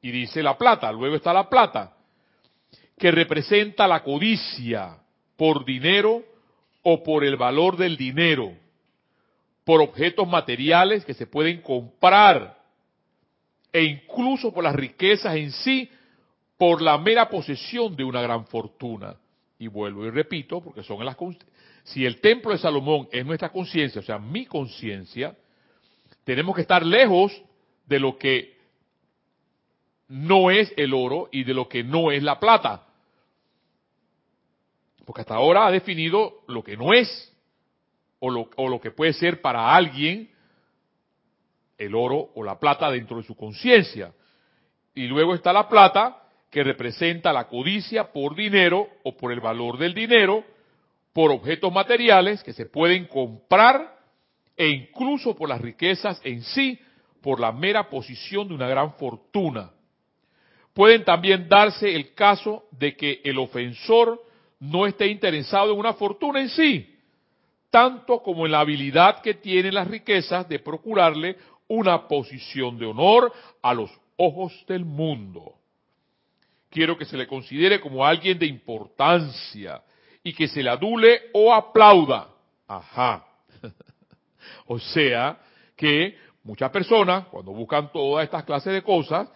y 0.00 0.12
dice 0.12 0.44
la 0.44 0.56
plata, 0.56 0.92
luego 0.92 1.16
está 1.16 1.32
la 1.32 1.48
plata, 1.48 1.96
que 2.96 3.10
representa 3.10 3.88
la 3.88 4.04
codicia 4.04 4.96
por 5.36 5.64
dinero 5.64 6.22
o 6.82 7.02
por 7.02 7.24
el 7.24 7.36
valor 7.36 7.76
del 7.76 7.96
dinero, 7.96 8.52
por 9.64 9.80
objetos 9.80 10.26
materiales 10.26 11.04
que 11.04 11.14
se 11.14 11.26
pueden 11.26 11.60
comprar 11.62 12.58
e 13.72 13.84
incluso 13.84 14.52
por 14.52 14.64
las 14.64 14.74
riquezas 14.74 15.36
en 15.36 15.52
sí, 15.52 15.88
por 16.56 16.82
la 16.82 16.98
mera 16.98 17.28
posesión 17.28 17.94
de 17.94 18.04
una 18.04 18.20
gran 18.20 18.46
fortuna. 18.46 19.16
Y 19.58 19.68
vuelvo 19.68 20.06
y 20.06 20.10
repito, 20.10 20.60
porque 20.60 20.82
son 20.82 21.04
las 21.04 21.16
si 21.84 22.04
el 22.04 22.20
templo 22.20 22.52
de 22.52 22.58
Salomón 22.58 23.08
es 23.10 23.24
nuestra 23.24 23.50
conciencia, 23.50 24.00
o 24.00 24.04
sea, 24.04 24.18
mi 24.18 24.46
conciencia, 24.46 25.36
tenemos 26.24 26.54
que 26.54 26.62
estar 26.62 26.84
lejos 26.84 27.42
de 27.86 27.98
lo 27.98 28.16
que 28.16 28.58
no 30.08 30.50
es 30.50 30.72
el 30.76 30.92
oro 30.94 31.28
y 31.32 31.44
de 31.44 31.54
lo 31.54 31.68
que 31.68 31.82
no 31.82 32.10
es 32.10 32.22
la 32.22 32.38
plata. 32.38 32.86
Porque 35.04 35.22
hasta 35.22 35.34
ahora 35.34 35.66
ha 35.66 35.70
definido 35.70 36.42
lo 36.46 36.62
que 36.62 36.76
no 36.76 36.92
es 36.92 37.29
o 38.20 38.68
lo, 38.68 38.80
que 38.80 38.90
puede 38.90 39.12
ser 39.14 39.40
para 39.40 39.74
alguien 39.74 40.30
el 41.78 41.94
oro 41.94 42.30
o 42.34 42.44
la 42.44 42.58
plata 42.58 42.90
dentro 42.90 43.16
de 43.16 43.22
su 43.22 43.34
conciencia. 43.34 44.12
Y 44.94 45.06
luego 45.06 45.34
está 45.34 45.52
la 45.52 45.68
plata 45.68 46.22
que 46.50 46.62
representa 46.62 47.32
la 47.32 47.48
codicia 47.48 48.12
por 48.12 48.34
dinero 48.34 48.88
o 49.04 49.16
por 49.16 49.32
el 49.32 49.40
valor 49.40 49.78
del 49.78 49.94
dinero, 49.94 50.44
por 51.12 51.30
objetos 51.30 51.72
materiales 51.72 52.42
que 52.42 52.52
se 52.52 52.66
pueden 52.66 53.06
comprar 53.06 53.98
e 54.56 54.68
incluso 54.68 55.34
por 55.34 55.48
las 55.48 55.60
riquezas 55.60 56.20
en 56.22 56.42
sí, 56.42 56.78
por 57.22 57.40
la 57.40 57.52
mera 57.52 57.88
posición 57.88 58.48
de 58.48 58.54
una 58.54 58.68
gran 58.68 58.92
fortuna. 58.94 59.70
Pueden 60.74 61.04
también 61.04 61.48
darse 61.48 61.94
el 61.94 62.14
caso 62.14 62.64
de 62.72 62.94
que 62.94 63.20
el 63.24 63.38
ofensor 63.38 64.22
no 64.58 64.86
esté 64.86 65.06
interesado 65.06 65.72
en 65.72 65.78
una 65.78 65.94
fortuna 65.94 66.40
en 66.40 66.50
sí, 66.50 66.99
tanto 67.70 68.22
como 68.22 68.46
en 68.46 68.52
la 68.52 68.60
habilidad 68.60 69.22
que 69.22 69.34
tienen 69.34 69.74
las 69.74 69.88
riquezas 69.88 70.48
de 70.48 70.58
procurarle 70.58 71.36
una 71.68 72.08
posición 72.08 72.78
de 72.78 72.86
honor 72.86 73.32
a 73.62 73.72
los 73.72 73.90
ojos 74.16 74.52
del 74.66 74.84
mundo. 74.84 75.54
Quiero 76.68 76.98
que 76.98 77.04
se 77.04 77.16
le 77.16 77.26
considere 77.26 77.80
como 77.80 78.04
alguien 78.04 78.38
de 78.38 78.46
importancia 78.46 79.82
y 80.22 80.32
que 80.32 80.48
se 80.48 80.62
le 80.62 80.70
adule 80.70 81.22
o 81.32 81.54
aplauda. 81.54 82.28
Ajá. 82.66 83.24
o 84.66 84.78
sea 84.78 85.38
que 85.76 86.16
muchas 86.42 86.70
personas, 86.70 87.26
cuando 87.26 87.52
buscan 87.52 87.90
todas 87.92 88.24
estas 88.24 88.44
clases 88.44 88.72
de 88.72 88.82
cosas, 88.82 89.28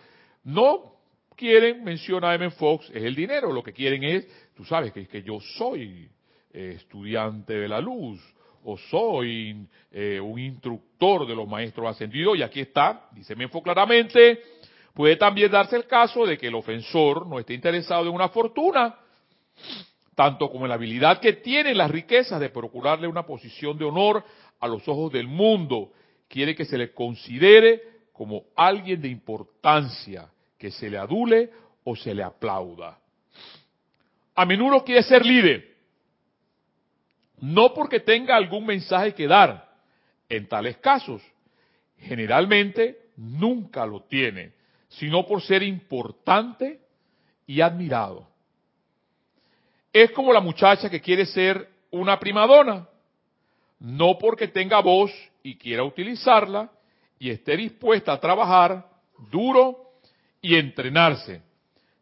no 0.42 0.94
quieren, 1.36 1.82
menciona 1.82 2.34
M. 2.34 2.50
Fox, 2.50 2.90
es 2.90 3.02
el 3.02 3.14
dinero. 3.14 3.52
Lo 3.52 3.62
que 3.62 3.72
quieren 3.72 4.02
es, 4.04 4.26
tú 4.54 4.64
sabes, 4.64 4.92
que, 4.92 5.06
que 5.06 5.22
yo 5.22 5.40
soy 5.40 6.08
eh, 6.54 6.74
estudiante 6.76 7.52
de 7.52 7.66
la 7.66 7.80
luz, 7.80 8.20
o 8.62 8.78
soy 8.78 9.66
eh, 9.90 10.20
un 10.20 10.38
instructor 10.38 11.26
de 11.26 11.34
los 11.34 11.48
maestros 11.48 11.88
ascendidos, 11.88 12.38
y 12.38 12.42
aquí 12.42 12.60
está, 12.60 13.08
dice 13.10 13.34
Menfo 13.34 13.60
claramente, 13.60 14.40
puede 14.94 15.16
también 15.16 15.50
darse 15.50 15.74
el 15.74 15.88
caso 15.88 16.24
de 16.24 16.38
que 16.38 16.46
el 16.46 16.54
ofensor 16.54 17.26
no 17.26 17.40
esté 17.40 17.54
interesado 17.54 18.04
en 18.04 18.14
una 18.14 18.28
fortuna, 18.28 18.94
tanto 20.14 20.48
como 20.48 20.64
en 20.64 20.68
la 20.68 20.76
habilidad 20.76 21.18
que 21.18 21.32
tiene 21.32 21.74
las 21.74 21.90
riquezas 21.90 22.38
de 22.38 22.50
procurarle 22.50 23.08
una 23.08 23.26
posición 23.26 23.76
de 23.76 23.86
honor 23.86 24.24
a 24.60 24.68
los 24.68 24.86
ojos 24.86 25.12
del 25.12 25.26
mundo, 25.26 25.90
quiere 26.28 26.54
que 26.54 26.64
se 26.64 26.78
le 26.78 26.92
considere 26.92 27.82
como 28.12 28.44
alguien 28.54 29.02
de 29.02 29.08
importancia, 29.08 30.30
que 30.56 30.70
se 30.70 30.88
le 30.88 30.98
adule 30.98 31.50
o 31.82 31.96
se 31.96 32.14
le 32.14 32.22
aplauda. 32.22 32.96
A 34.36 34.46
menudo 34.46 34.84
quiere 34.84 35.02
ser 35.02 35.26
líder, 35.26 35.73
no 37.44 37.74
porque 37.74 38.00
tenga 38.00 38.36
algún 38.36 38.64
mensaje 38.64 39.12
que 39.12 39.26
dar. 39.26 39.68
En 40.30 40.48
tales 40.48 40.78
casos, 40.78 41.20
generalmente 41.98 43.10
nunca 43.18 43.84
lo 43.84 44.04
tiene, 44.04 44.54
sino 44.88 45.26
por 45.26 45.42
ser 45.42 45.62
importante 45.62 46.80
y 47.46 47.60
admirado. 47.60 48.26
Es 49.92 50.10
como 50.12 50.32
la 50.32 50.40
muchacha 50.40 50.88
que 50.88 51.02
quiere 51.02 51.26
ser 51.26 51.68
una 51.90 52.18
primadona, 52.18 52.88
no 53.78 54.16
porque 54.18 54.48
tenga 54.48 54.80
voz 54.80 55.12
y 55.42 55.56
quiera 55.56 55.84
utilizarla 55.84 56.72
y 57.18 57.28
esté 57.28 57.58
dispuesta 57.58 58.14
a 58.14 58.20
trabajar 58.20 58.88
duro 59.30 59.92
y 60.40 60.56
entrenarse, 60.56 61.42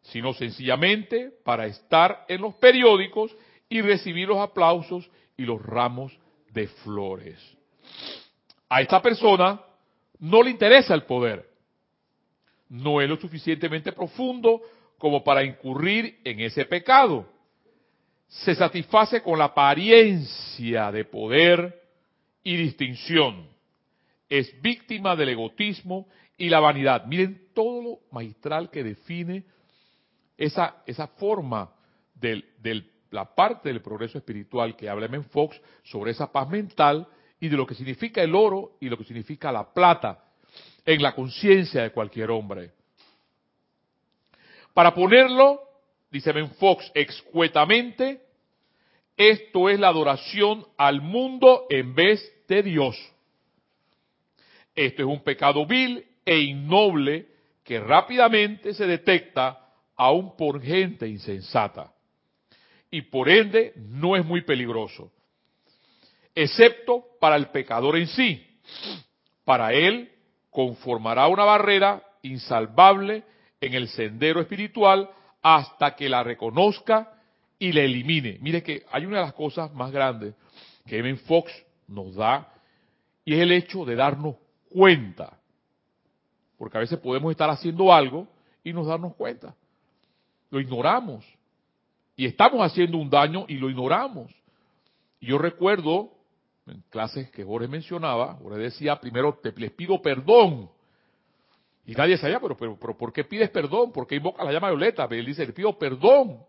sino 0.03 0.33
sencillamente 0.33 1.31
para 1.43 1.65
estar 1.65 2.23
en 2.29 2.41
los 2.41 2.55
periódicos 2.55 3.35
y 3.67 3.81
recibir 3.81 4.29
los 4.29 4.37
aplausos 4.37 5.09
y 5.37 5.43
los 5.43 5.61
ramos 5.61 6.17
de 6.51 6.67
flores. 6.67 7.39
A 8.69 8.81
esta 8.81 9.01
persona 9.01 9.61
no 10.19 10.41
le 10.41 10.51
interesa 10.51 10.93
el 10.93 11.03
poder. 11.03 11.49
No 12.69 13.01
es 13.01 13.09
lo 13.09 13.17
suficientemente 13.17 13.91
profundo 13.91 14.61
como 14.97 15.23
para 15.23 15.43
incurrir 15.43 16.19
en 16.23 16.39
ese 16.39 16.65
pecado. 16.65 17.27
Se 18.27 18.55
satisface 18.55 19.21
con 19.21 19.37
la 19.37 19.45
apariencia 19.45 20.91
de 20.91 21.05
poder 21.05 21.81
y 22.43 22.55
distinción. 22.55 23.47
Es 24.29 24.59
víctima 24.61 25.15
del 25.15 25.29
egotismo 25.29 26.07
y 26.37 26.49
la 26.49 26.59
vanidad. 26.59 27.05
Miren 27.05 27.49
todo 27.53 27.81
lo 27.81 27.99
magistral 28.11 28.71
que 28.71 28.83
define 28.83 29.43
esa, 30.37 30.81
esa 30.85 31.07
forma 31.07 31.71
del, 32.15 32.45
del 32.59 32.89
la 33.13 33.35
parte 33.35 33.69
del 33.69 33.81
progreso 33.81 34.17
espiritual 34.17 34.75
que 34.75 34.89
habla 34.89 35.05
en 35.05 35.23
Fox 35.25 35.61
sobre 35.83 36.11
esa 36.11 36.31
paz 36.31 36.49
mental 36.49 37.07
y 37.39 37.47
de 37.47 37.55
lo 37.55 37.67
que 37.67 37.75
significa 37.75 38.23
el 38.23 38.33
oro 38.33 38.71
y 38.81 38.89
lo 38.89 38.97
que 38.97 39.03
significa 39.03 39.51
la 39.51 39.71
plata 39.71 40.23
en 40.83 41.01
la 41.01 41.13
conciencia 41.13 41.83
de 41.83 41.91
cualquier 41.91 42.31
hombre. 42.31 42.71
Para 44.73 44.95
ponerlo, 44.95 45.61
dice 46.09 46.31
Ben 46.31 46.49
Fox, 46.55 46.91
excuetamente, 46.95 48.19
esto 49.15 49.69
es 49.69 49.79
la 49.79 49.89
adoración 49.89 50.65
al 50.75 51.01
mundo 51.01 51.67
en 51.69 51.93
vez 51.93 52.19
de 52.47 52.63
Dios. 52.63 52.97
Esto 54.73 55.03
es 55.03 55.07
un 55.07 55.23
pecado 55.23 55.67
vil 55.67 56.03
e 56.25 56.39
innoble 56.39 57.27
que 57.63 57.79
rápidamente 57.79 58.73
se 58.73 58.87
detecta 58.87 59.69
aún 59.95 60.35
por 60.35 60.59
gente 60.59 61.07
insensata 61.07 61.92
y 62.93 63.01
por 63.01 63.27
ende 63.27 63.73
no 63.75 64.15
es 64.15 64.23
muy 64.23 64.41
peligroso, 64.41 65.11
excepto 66.35 67.03
para 67.19 67.35
el 67.37 67.47
pecador 67.47 67.97
en 67.97 68.05
sí. 68.05 68.45
Para 69.43 69.73
él 69.73 70.11
conformará 70.51 71.27
una 71.27 71.43
barrera 71.43 72.03
insalvable 72.21 73.23
en 73.59 73.73
el 73.73 73.87
sendero 73.87 74.41
espiritual 74.41 75.09
hasta 75.41 75.95
que 75.95 76.07
la 76.07 76.21
reconozca 76.21 77.19
y 77.57 77.71
la 77.71 77.81
elimine. 77.81 78.37
Mire 78.41 78.61
que 78.61 78.85
hay 78.91 79.07
una 79.07 79.17
de 79.17 79.23
las 79.23 79.33
cosas 79.33 79.73
más 79.73 79.89
grandes 79.89 80.35
que 80.85 80.99
Evan 80.99 81.17
Fox 81.17 81.51
nos 81.87 82.13
da 82.13 82.53
y 83.25 83.33
es 83.33 83.39
el 83.39 83.53
hecho 83.53 83.85
de 83.85 83.95
darnos 83.95 84.35
cuenta. 84.69 85.39
Porque 86.59 86.77
a 86.77 86.81
veces 86.81 86.99
podemos 86.99 87.31
estar 87.31 87.49
haciendo 87.49 87.91
algo 87.91 88.27
y 88.63 88.71
nos 88.71 88.85
darnos 88.85 89.15
cuenta. 89.15 89.55
Lo 90.51 90.59
ignoramos. 90.59 91.25
Y 92.15 92.25
estamos 92.25 92.61
haciendo 92.61 92.97
un 92.97 93.09
daño 93.09 93.45
y 93.47 93.55
lo 93.55 93.69
ignoramos. 93.69 94.31
Yo 95.19 95.37
recuerdo 95.37 96.11
en 96.67 96.81
clases 96.89 97.29
que 97.31 97.43
Jorge 97.43 97.67
mencionaba, 97.67 98.35
Jorge 98.35 98.59
decía, 98.59 98.99
primero 98.99 99.37
te, 99.41 99.51
les 99.51 99.71
pido 99.71 100.01
perdón. 100.01 100.69
Y 101.85 101.93
nadie 101.93 102.17
sabía, 102.17 102.39
pero, 102.39 102.55
pero, 102.55 102.77
pero 102.79 102.97
¿por 102.97 103.11
qué 103.11 103.23
pides 103.23 103.49
perdón? 103.49 103.91
¿Por 103.91 104.07
qué 104.07 104.15
invocas 104.15 104.45
la 104.45 104.53
llama 104.53 104.69
violeta? 104.69 105.07
Pero 105.07 105.19
él 105.19 105.25
dice, 105.25 105.45
le 105.45 105.53
pido 105.53 105.77
perdón. 105.77 106.39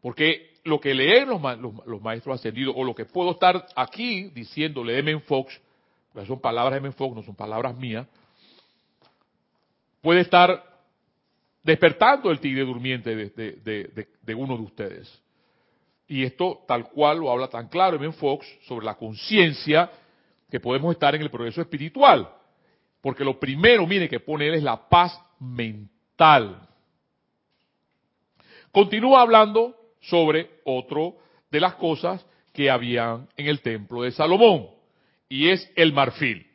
Porque 0.00 0.50
lo 0.64 0.80
que 0.80 0.94
leen 0.94 1.28
los, 1.28 1.40
los, 1.86 2.00
maestros 2.00 2.38
ascendidos, 2.38 2.74
o 2.76 2.84
lo 2.84 2.94
que 2.94 3.04
puedo 3.04 3.32
estar 3.32 3.66
aquí 3.74 4.24
diciéndole 4.30 5.02
Men 5.02 5.22
Fox, 5.22 5.60
son 6.26 6.40
palabras 6.40 6.74
de 6.74 6.80
Men 6.80 6.92
Fox, 6.92 7.16
no 7.16 7.22
son 7.22 7.34
palabras 7.34 7.76
mías, 7.76 8.06
puede 10.00 10.20
estar 10.20 10.69
despertando 11.62 12.30
el 12.30 12.40
tigre 12.40 12.64
durmiente 12.64 13.14
de, 13.14 14.34
uno 14.34 14.56
de 14.56 14.62
ustedes. 14.62 15.22
Y 16.06 16.24
esto 16.24 16.64
tal 16.66 16.88
cual 16.90 17.18
lo 17.18 17.30
habla 17.30 17.48
tan 17.48 17.68
claro 17.68 17.98
Ben 17.98 18.12
Fox 18.12 18.46
sobre 18.62 18.86
la 18.86 18.96
conciencia 18.96 19.90
que 20.50 20.58
podemos 20.58 20.92
estar 20.92 21.14
en 21.14 21.22
el 21.22 21.30
progreso 21.30 21.60
espiritual. 21.60 22.28
Porque 23.00 23.24
lo 23.24 23.38
primero, 23.38 23.86
mire, 23.86 24.08
que 24.08 24.20
pone 24.20 24.48
él 24.48 24.54
es 24.54 24.62
la 24.62 24.88
paz 24.88 25.18
mental. 25.38 26.68
Continúa 28.72 29.22
hablando 29.22 29.76
sobre 30.00 30.60
otro 30.64 31.16
de 31.50 31.60
las 31.60 31.74
cosas 31.74 32.24
que 32.52 32.70
habían 32.70 33.28
en 33.36 33.46
el 33.46 33.60
templo 33.60 34.02
de 34.02 34.12
Salomón, 34.12 34.68
y 35.28 35.48
es 35.48 35.70
el 35.76 35.92
marfil. 35.92 36.49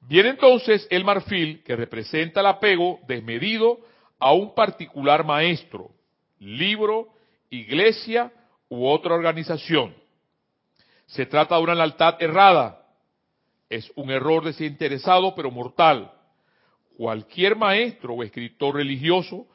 Viene 0.00 0.30
entonces 0.30 0.86
el 0.90 1.04
marfil 1.04 1.62
que 1.62 1.76
representa 1.76 2.40
el 2.40 2.46
apego 2.46 3.00
desmedido 3.06 3.80
a 4.18 4.32
un 4.32 4.54
particular 4.54 5.24
maestro, 5.24 5.90
libro, 6.38 7.08
iglesia 7.50 8.32
u 8.68 8.86
otra 8.86 9.14
organización. 9.14 9.94
Se 11.06 11.26
trata 11.26 11.56
de 11.56 11.62
una 11.62 11.74
lealtad 11.74 12.22
errada. 12.22 12.86
Es 13.68 13.90
un 13.94 14.10
error 14.10 14.44
desinteresado 14.44 15.34
pero 15.34 15.50
mortal. 15.50 16.12
Cualquier 16.96 17.56
maestro 17.56 18.14
o 18.14 18.22
escritor 18.22 18.76
religioso, 18.76 19.46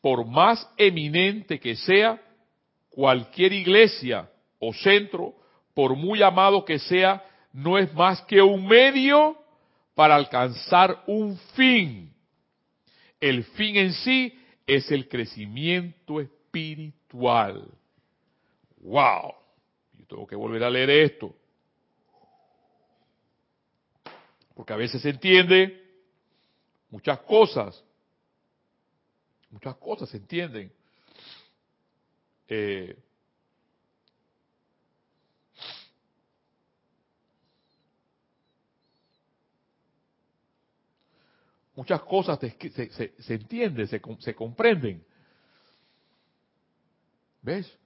por 0.00 0.26
más 0.26 0.68
eminente 0.76 1.60
que 1.60 1.76
sea, 1.76 2.20
cualquier 2.90 3.52
iglesia 3.52 4.30
o 4.58 4.72
centro, 4.72 5.34
por 5.74 5.96
muy 5.96 6.22
amado 6.22 6.64
que 6.64 6.78
sea, 6.78 7.24
no 7.52 7.78
es 7.78 7.92
más 7.94 8.22
que 8.22 8.40
un 8.40 8.66
medio 8.66 9.36
para 9.94 10.16
alcanzar 10.16 11.04
un 11.06 11.36
fin. 11.54 12.12
El 13.20 13.44
fin 13.44 13.76
en 13.76 13.92
sí 13.92 14.38
es 14.66 14.90
el 14.90 15.08
crecimiento 15.08 16.20
espiritual. 16.20 17.70
¡Wow! 18.78 19.34
Yo 19.98 20.06
tengo 20.06 20.26
que 20.26 20.36
volver 20.36 20.64
a 20.64 20.70
leer 20.70 20.90
esto. 20.90 21.34
Porque 24.54 24.72
a 24.72 24.76
veces 24.76 25.02
se 25.02 25.10
entiende 25.10 25.82
muchas 26.90 27.20
cosas. 27.20 27.82
Muchas 29.50 29.76
cosas 29.76 30.08
se 30.08 30.16
entienden. 30.16 30.72
Eh, 32.48 32.96
muchas 41.76 42.00
cosas 42.02 42.38
se, 42.38 43.12
se, 43.18 43.34
entienden, 43.34 43.86
se, 43.86 44.34
comprenden. 44.34 45.04
¿Ves? 47.42 47.78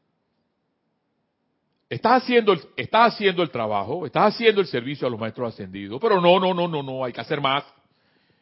Estás 1.89 2.23
haciendo, 2.23 2.53
el, 2.53 2.61
estás 2.77 3.15
haciendo 3.15 3.43
el 3.43 3.51
trabajo, 3.51 4.05
estás 4.05 4.35
haciendo 4.35 4.61
el 4.61 4.67
servicio 4.67 5.07
a 5.07 5.11
los 5.11 5.19
maestros 5.19 5.55
ascendidos, 5.55 5.99
pero 6.01 6.21
no, 6.21 6.39
no, 6.39 6.53
no, 6.53 6.69
no, 6.69 6.83
no, 6.83 7.05
hay 7.05 7.13
que 7.13 7.21
hacer 7.21 7.41
más, 7.41 7.65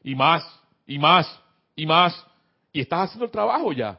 y 0.02 0.14
más, 0.14 0.42
y 0.86 0.98
más, 0.98 1.40
y 1.76 1.86
más, 1.86 2.26
y 2.72 2.80
estás 2.80 3.08
haciendo 3.08 3.26
el 3.26 3.30
trabajo 3.30 3.72
ya. 3.72 3.98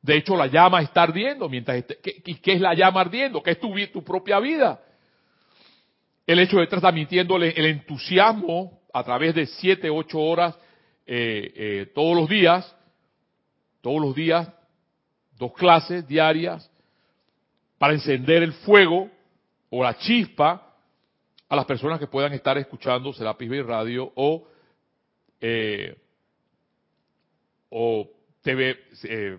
De 0.00 0.16
hecho, 0.16 0.34
la 0.34 0.46
llama 0.46 0.80
está 0.80 1.02
ardiendo, 1.02 1.50
mientras 1.50 1.84
¿qué, 2.02 2.22
¿qué, 2.22 2.52
es 2.54 2.60
la 2.60 2.72
llama 2.72 3.02
ardiendo? 3.02 3.42
¿Qué 3.42 3.50
es 3.50 3.60
tu, 3.60 3.74
tu 3.92 4.02
propia 4.02 4.40
vida? 4.40 4.80
El 6.26 6.38
hecho 6.38 6.56
de 6.56 6.64
estar 6.64 6.80
transmitiéndole 6.80 7.50
el 7.50 7.66
entusiasmo 7.66 8.79
a 8.92 9.04
través 9.04 9.34
de 9.34 9.46
siete, 9.46 9.90
ocho 9.90 10.20
horas 10.20 10.56
eh, 11.06 11.52
eh, 11.54 11.92
todos 11.94 12.16
los 12.16 12.28
días, 12.28 12.76
todos 13.80 14.00
los 14.00 14.14
días, 14.14 14.48
dos 15.38 15.52
clases 15.52 16.06
diarias, 16.06 16.70
para 17.78 17.94
encender 17.94 18.42
el 18.42 18.52
fuego 18.52 19.10
o 19.70 19.82
la 19.82 19.96
chispa 19.96 20.70
a 21.48 21.56
las 21.56 21.64
personas 21.64 21.98
que 21.98 22.06
puedan 22.06 22.32
estar 22.32 22.56
escuchando 22.58 23.12
Serapis 23.12 23.48
Bay 23.48 23.62
Radio 23.62 24.12
o, 24.14 24.46
eh, 25.40 25.96
o 27.70 28.08
TV, 28.42 28.78
eh, 29.04 29.38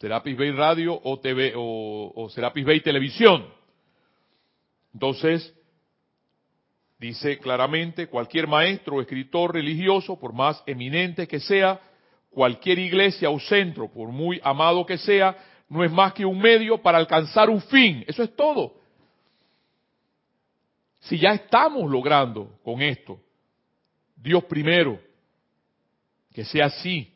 Serapis 0.00 0.36
Bay 0.36 0.50
Radio 0.52 0.98
o 1.02 1.20
TV 1.20 1.52
o, 1.54 2.12
o 2.16 2.30
Serapis 2.30 2.64
Bay 2.64 2.80
Televisión. 2.80 3.46
Entonces, 4.92 5.54
dice 6.98 7.38
claramente, 7.38 8.08
cualquier 8.08 8.46
maestro 8.46 8.96
o 8.96 9.00
escritor 9.00 9.54
religioso, 9.54 10.18
por 10.18 10.32
más 10.32 10.62
eminente 10.66 11.26
que 11.28 11.40
sea, 11.40 11.80
cualquier 12.30 12.78
iglesia 12.78 13.30
o 13.30 13.38
centro, 13.38 13.90
por 13.90 14.08
muy 14.10 14.40
amado 14.42 14.84
que 14.84 14.98
sea, 14.98 15.36
no 15.68 15.84
es 15.84 15.92
más 15.92 16.12
que 16.12 16.24
un 16.24 16.38
medio 16.38 16.78
para 16.78 16.98
alcanzar 16.98 17.50
un 17.50 17.60
fin. 17.62 18.04
Eso 18.06 18.22
es 18.22 18.34
todo. 18.34 18.74
Si 21.00 21.18
ya 21.18 21.30
estamos 21.30 21.90
logrando 21.90 22.58
con 22.64 22.82
esto, 22.82 23.20
Dios 24.16 24.44
primero, 24.44 25.00
que 26.34 26.44
sea 26.44 26.66
así, 26.66 27.12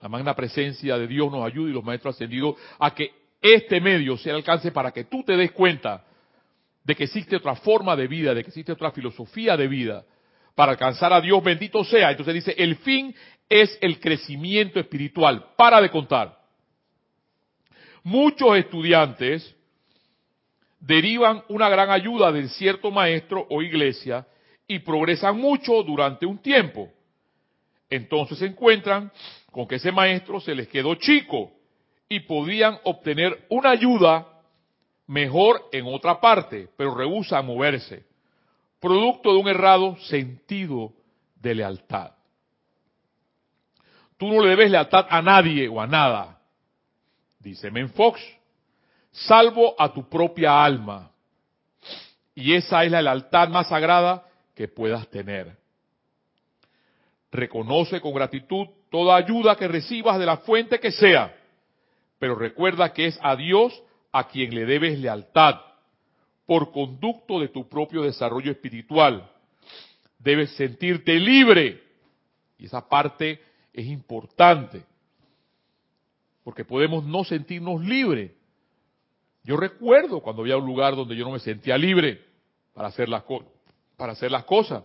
la 0.00 0.08
magna 0.08 0.34
presencia 0.34 0.98
de 0.98 1.06
Dios 1.06 1.32
nos 1.32 1.44
ayude 1.44 1.70
y 1.70 1.74
los 1.74 1.84
maestros 1.84 2.14
ascendidos 2.14 2.56
a 2.78 2.94
que 2.94 3.10
este 3.40 3.80
medio 3.80 4.18
se 4.18 4.30
alcance 4.30 4.70
para 4.70 4.92
que 4.92 5.04
tú 5.04 5.22
te 5.22 5.36
des 5.36 5.52
cuenta 5.52 6.04
de 6.84 6.94
que 6.94 7.04
existe 7.04 7.36
otra 7.36 7.56
forma 7.56 7.96
de 7.96 8.06
vida, 8.06 8.34
de 8.34 8.42
que 8.42 8.48
existe 8.48 8.72
otra 8.72 8.92
filosofía 8.92 9.56
de 9.56 9.66
vida 9.66 10.04
para 10.54 10.72
alcanzar 10.72 11.12
a 11.12 11.20
Dios, 11.20 11.42
bendito 11.42 11.82
sea. 11.84 12.10
Entonces 12.10 12.34
dice, 12.34 12.54
el 12.56 12.76
fin 12.76 13.14
es 13.48 13.76
el 13.80 13.98
crecimiento 13.98 14.78
espiritual. 14.78 15.52
Para 15.56 15.80
de 15.80 15.90
contar. 15.90 16.38
Muchos 18.02 18.56
estudiantes 18.58 19.54
derivan 20.78 21.42
una 21.48 21.68
gran 21.70 21.90
ayuda 21.90 22.30
de 22.30 22.48
cierto 22.48 22.90
maestro 22.90 23.46
o 23.48 23.62
iglesia 23.62 24.26
y 24.68 24.80
progresan 24.80 25.38
mucho 25.38 25.82
durante 25.82 26.26
un 26.26 26.38
tiempo. 26.38 26.90
Entonces 27.88 28.38
se 28.38 28.46
encuentran 28.46 29.10
con 29.50 29.66
que 29.66 29.76
ese 29.76 29.90
maestro 29.90 30.40
se 30.40 30.54
les 30.54 30.68
quedó 30.68 30.94
chico 30.96 31.52
y 32.08 32.20
podían 32.20 32.78
obtener 32.84 33.46
una 33.48 33.70
ayuda 33.70 34.33
mejor 35.06 35.68
en 35.72 35.86
otra 35.86 36.20
parte, 36.20 36.68
pero 36.76 36.94
rehúsa 36.94 37.42
moverse, 37.42 38.04
producto 38.80 39.32
de 39.32 39.38
un 39.38 39.48
errado 39.48 39.96
sentido 39.96 40.92
de 41.36 41.54
lealtad. 41.54 42.12
Tú 44.16 44.28
no 44.28 44.42
le 44.42 44.50
debes 44.50 44.70
lealtad 44.70 45.06
a 45.10 45.20
nadie 45.20 45.68
o 45.68 45.80
a 45.80 45.86
nada, 45.86 46.38
dice 47.38 47.70
Menfox, 47.70 48.20
salvo 49.10 49.74
a 49.78 49.92
tu 49.92 50.08
propia 50.08 50.64
alma. 50.64 51.10
Y 52.34 52.54
esa 52.54 52.84
es 52.84 52.90
la 52.90 53.02
lealtad 53.02 53.48
más 53.48 53.68
sagrada 53.68 54.24
que 54.54 54.68
puedas 54.68 55.08
tener. 55.08 55.56
Reconoce 57.30 58.00
con 58.00 58.14
gratitud 58.14 58.68
toda 58.90 59.16
ayuda 59.16 59.56
que 59.56 59.68
recibas 59.68 60.18
de 60.18 60.26
la 60.26 60.38
fuente 60.38 60.78
que 60.78 60.92
sea, 60.92 61.34
pero 62.18 62.34
recuerda 62.36 62.92
que 62.92 63.06
es 63.06 63.18
a 63.22 63.36
Dios 63.36 63.82
a 64.14 64.28
quien 64.28 64.54
le 64.54 64.64
debes 64.64 64.96
lealtad 65.00 65.56
por 66.46 66.70
conducto 66.70 67.40
de 67.40 67.48
tu 67.48 67.68
propio 67.68 68.02
desarrollo 68.02 68.52
espiritual. 68.52 69.28
Debes 70.20 70.54
sentirte 70.54 71.18
libre. 71.18 71.82
Y 72.56 72.66
esa 72.66 72.88
parte 72.88 73.42
es 73.72 73.86
importante. 73.86 74.84
Porque 76.44 76.64
podemos 76.64 77.04
no 77.04 77.24
sentirnos 77.24 77.84
libres. 77.84 78.30
Yo 79.42 79.56
recuerdo 79.56 80.20
cuando 80.20 80.42
había 80.42 80.58
un 80.58 80.66
lugar 80.66 80.94
donde 80.94 81.16
yo 81.16 81.24
no 81.24 81.32
me 81.32 81.40
sentía 81.40 81.76
libre 81.76 82.24
para 82.72 82.88
hacer 82.88 83.08
las, 83.08 83.24
para 83.96 84.12
hacer 84.12 84.30
las 84.30 84.44
cosas. 84.44 84.84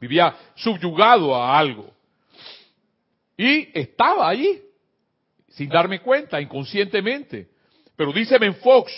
Vivía 0.00 0.34
subyugado 0.54 1.34
a 1.36 1.58
algo. 1.58 1.92
Y 3.36 3.78
estaba 3.78 4.26
ahí, 4.26 4.62
sin 5.50 5.68
darme 5.68 6.00
cuenta, 6.00 6.40
inconscientemente. 6.40 7.55
Pero 7.96 8.12
dice 8.12 8.38
Fox, 8.52 8.92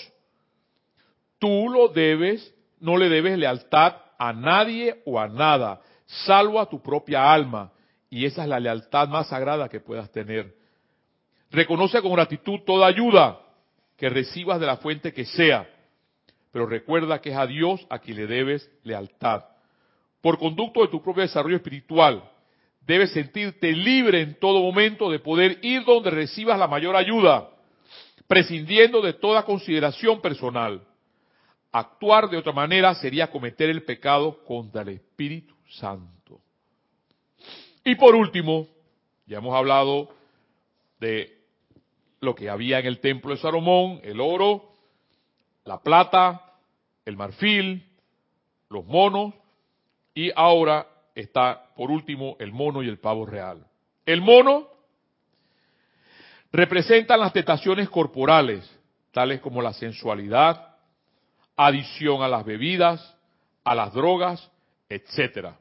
tú 1.39 1.69
lo 1.69 1.89
debes, 1.89 2.53
no 2.81 2.97
le 2.97 3.09
debes 3.09 3.39
lealtad 3.39 3.97
a 4.19 4.33
nadie 4.33 5.03
o 5.07 5.21
a 5.21 5.29
nada, 5.29 5.81
salvo 6.07 6.61
a 6.61 6.69
tu 6.69 6.83
propia 6.83 7.33
alma. 7.33 7.73
Y 8.11 8.25
esa 8.25 8.43
es 8.43 8.49
la 8.49 8.59
lealtad 8.59 9.09
más 9.09 9.29
sagrada 9.29 9.69
que 9.69 9.81
puedas 9.81 10.11
tener. 10.11 10.55
Reconoce 11.51 12.03
con 12.03 12.13
gratitud 12.13 12.61
toda 12.67 12.87
ayuda 12.87 13.41
que 13.97 14.09
recibas 14.09 14.61
de 14.61 14.67
la 14.67 14.79
fuente 14.79 15.13
que 15.13 15.25
sea, 15.25 15.69
pero 16.51 16.67
recuerda 16.67 17.21
que 17.21 17.31
es 17.31 17.37
a 17.37 17.47
Dios 17.47 17.87
a 17.91 17.99
quien 17.99 18.17
le 18.17 18.27
debes 18.27 18.71
lealtad. 18.83 19.45
Por 20.21 20.39
conducto 20.39 20.83
de 20.83 20.89
tu 20.89 21.03
propio 21.03 21.23
desarrollo 21.23 21.57
espiritual, 21.57 22.23
debes 22.81 23.13
sentirte 23.13 23.73
libre 23.73 24.23
en 24.23 24.39
todo 24.39 24.61
momento 24.61 25.11
de 25.11 25.21
poder 25.21 25.59
ir 25.63 25.85
donde 25.85 26.11
recibas 26.11 26.59
la 26.59 26.67
mayor 26.67 26.97
ayuda 26.97 27.51
prescindiendo 28.29 29.01
de 29.01 29.15
toda 29.15 29.45
consideración 29.45 30.21
personal. 30.21 30.87
Actuar 31.73 32.31
de 32.31 32.37
otra 32.37 32.53
manera 32.53 32.95
sería 32.95 33.31
cometer 33.31 33.71
el 33.71 33.83
pecado 33.83 34.45
contra 34.45 34.83
el 34.83 34.91
Espíritu 34.91 35.55
Santo. 35.69 36.41
Y 37.85 37.95
por 37.97 38.15
último, 38.15 38.69
ya 39.27 39.39
hemos 39.39 39.57
hablado 39.57 40.11
de 41.01 41.39
lo 42.21 42.35
que 42.35 42.51
había 42.51 42.79
en 42.79 42.87
el 42.87 43.01
templo 43.01 43.35
de 43.35 43.41
Salomón, 43.41 44.01
el 44.03 44.21
oro, 44.21 44.73
la 45.65 45.83
plata, 45.83 46.55
el 47.05 47.17
marfil, 47.17 47.87
los 48.69 48.85
monos, 48.85 49.35
y 50.15 50.31
ahora 50.35 50.87
está 51.15 51.73
por 51.77 51.91
último 51.91 52.37
el 52.41 52.53
mono 52.53 52.83
y 52.83 52.89
el 52.89 52.99
pavo 52.99 53.25
real. 53.25 53.67
El 54.05 54.21
mono 54.21 54.69
representan 56.53 57.21
las 57.21 57.33
tentaciones 57.33 57.89
corporales, 57.89 58.69
tales 59.13 59.41
como 59.41 59.63
la 59.63 59.73
sensualidad, 59.73 60.77
adición 61.57 62.23
a 62.23 62.29
las 62.29 62.45
bebidas, 62.45 63.17
a 63.65 63.75
las 63.75 63.93
drogas, 63.93 64.51
etcétera. 64.89 65.59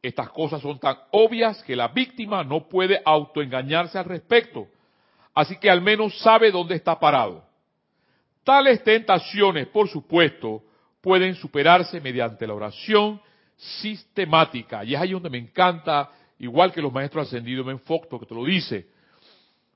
Estas 0.00 0.30
cosas 0.30 0.60
son 0.60 0.78
tan 0.78 0.96
obvias 1.12 1.62
que 1.62 1.76
la 1.76 1.88
víctima 1.88 2.42
no 2.42 2.68
puede 2.68 3.00
autoengañarse 3.04 3.98
al 3.98 4.04
respecto, 4.04 4.66
así 5.34 5.56
que 5.56 5.70
al 5.70 5.80
menos 5.80 6.18
sabe 6.18 6.50
dónde 6.50 6.74
está 6.74 6.98
parado. 6.98 7.44
Tales 8.44 8.82
tentaciones, 8.82 9.68
por 9.68 9.88
supuesto, 9.88 10.62
pueden 11.00 11.34
superarse 11.34 12.00
mediante 12.00 12.46
la 12.46 12.54
oración 12.54 13.20
sistemática. 13.56 14.84
Y 14.84 14.94
es 14.94 15.00
ahí 15.00 15.12
donde 15.12 15.30
me 15.30 15.38
encanta, 15.38 16.10
igual 16.38 16.72
que 16.72 16.82
los 16.82 16.92
maestros 16.92 17.28
ascendidos, 17.28 17.66
M. 17.66 17.78
Fox, 17.78 18.08
porque 18.08 18.26
te 18.26 18.34
lo 18.34 18.44
dice. 18.44 18.86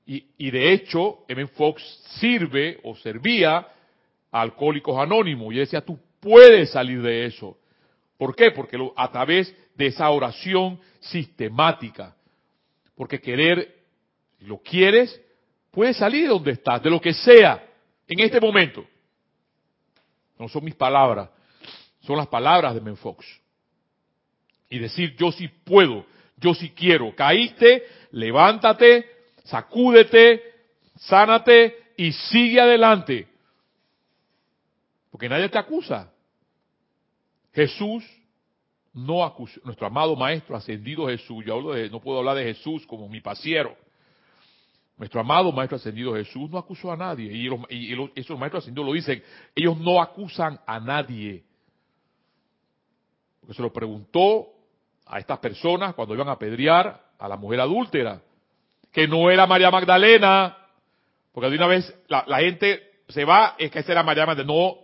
Y, 0.07 0.25
y 0.37 0.51
de 0.51 0.71
hecho, 0.71 1.19
M. 1.27 1.45
Fox 1.47 1.83
sirve 2.19 2.79
o 2.83 2.95
servía 2.95 3.67
a 4.31 4.41
alcohólicos 4.41 4.97
anónimos. 4.97 5.53
Y 5.53 5.57
decía, 5.57 5.81
tú 5.81 5.99
puedes 6.19 6.71
salir 6.71 7.01
de 7.01 7.25
eso. 7.25 7.57
¿Por 8.17 8.35
qué? 8.35 8.51
Porque 8.51 8.79
a 8.95 9.11
través 9.11 9.53
de 9.75 9.87
esa 9.87 10.09
oración 10.09 10.79
sistemática. 10.99 12.15
Porque 12.95 13.19
querer, 13.19 13.75
lo 14.39 14.57
quieres, 14.59 15.21
puedes 15.71 15.97
salir 15.97 16.23
de 16.23 16.29
donde 16.29 16.51
estás, 16.51 16.81
de 16.81 16.89
lo 16.89 16.99
que 16.99 17.13
sea, 17.13 17.63
en 18.07 18.19
este 18.21 18.39
momento. 18.39 18.85
No 20.39 20.47
son 20.47 20.63
mis 20.63 20.75
palabras, 20.75 21.29
son 22.01 22.17
las 22.17 22.27
palabras 22.27 22.73
de 22.73 22.81
Menfox. 22.81 23.25
Y 24.69 24.79
decir, 24.79 25.15
yo 25.15 25.31
sí 25.31 25.47
puedo, 25.47 26.05
yo 26.37 26.53
sí 26.53 26.71
quiero. 26.71 27.15
Caíste, 27.15 27.83
levántate, 28.11 29.05
sacúdete, 29.47 30.41
sánate 30.95 31.75
y 31.97 32.11
sigue 32.11 32.61
adelante. 32.61 33.27
Porque 35.11 35.29
nadie 35.29 35.49
te 35.49 35.57
acusa. 35.57 36.11
Jesús 37.53 38.03
no 38.93 39.23
acusó, 39.23 39.59
nuestro 39.63 39.87
amado 39.87 40.15
Maestro 40.15 40.55
ascendido 40.55 41.07
Jesús, 41.07 41.43
yo 41.45 41.55
hablo 41.55 41.73
de, 41.73 41.89
no 41.89 41.99
puedo 41.99 42.19
hablar 42.19 42.37
de 42.37 42.43
Jesús 42.43 42.85
como 42.85 43.07
mi 43.09 43.21
pasiero. 43.21 43.75
Nuestro 44.97 45.21
amado 45.21 45.51
Maestro 45.51 45.77
ascendido 45.77 46.13
Jesús 46.15 46.49
no 46.49 46.57
acusó 46.57 46.91
a 46.91 46.97
nadie. 46.97 47.31
Y, 47.31 48.11
esos 48.15 48.37
maestros 48.37 48.63
ascendidos 48.63 48.87
lo 48.87 48.93
dicen, 48.93 49.23
ellos 49.55 49.77
no 49.79 50.01
acusan 50.01 50.59
a 50.65 50.79
nadie. 50.79 51.43
Porque 53.39 53.53
se 53.53 53.61
lo 53.61 53.71
preguntó 53.71 54.47
a 55.05 55.19
estas 55.19 55.39
personas 55.39 55.93
cuando 55.93 56.15
iban 56.15 56.27
a 56.27 56.33
apedrear 56.33 57.01
a 57.17 57.27
la 57.27 57.37
mujer 57.37 57.61
adúltera, 57.61 58.21
que 58.97 59.07
no 59.07 59.29
era 59.29 59.45
María 59.45 59.69
Magdalena, 59.69 60.57
porque 61.31 61.51
de 61.51 61.55
una 61.55 61.67
vez 61.67 61.95
la, 62.07 62.39
gente 62.39 62.81
se 63.07 63.25
va, 63.25 63.55
es 63.59 63.69
que 63.69 63.77
esa 63.77 63.91
era 63.91 64.01
María 64.01 64.25
Magdalena. 64.25 64.51
No, 64.51 64.75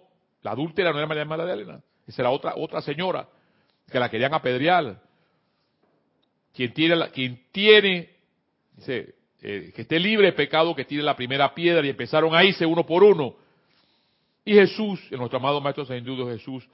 la 0.43 0.51
adúltera 0.51 0.91
no 0.91 0.99
era 0.99 1.07
María 1.07 1.25
Magdalena, 1.25 1.81
esa 2.05 2.21
era 2.21 2.29
otra, 2.29 2.53
otra 2.55 2.79
señora 2.83 3.27
que 3.91 3.97
la 3.97 4.11
querían 4.11 4.31
apedrear. 4.31 5.01
Quien 6.53 6.71
tiene, 6.75 7.09
quien 7.09 7.43
tiene, 7.51 8.11
eh, 8.85 9.15
que 9.41 9.81
esté 9.81 9.99
libre 9.99 10.27
de 10.27 10.33
pecado, 10.33 10.75
que 10.75 10.85
tire 10.85 11.01
la 11.01 11.15
primera 11.15 11.51
piedra, 11.55 11.83
y 11.83 11.89
empezaron 11.89 12.35
a 12.35 12.43
irse 12.43 12.67
uno 12.67 12.85
por 12.85 13.03
uno. 13.03 13.35
Y 14.45 14.53
Jesús, 14.53 15.01
el 15.09 15.17
nuestro 15.17 15.39
amado 15.39 15.59
Maestro 15.59 15.85
Saindudo 15.85 16.27
Jesús, 16.27 16.69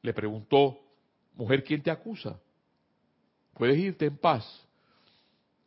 le 0.00 0.14
preguntó, 0.14 0.78
mujer, 1.34 1.64
¿quién 1.64 1.82
te 1.82 1.90
acusa? 1.90 2.40
Puedes 3.52 3.76
irte 3.76 4.06
en 4.06 4.16
paz. 4.16 4.66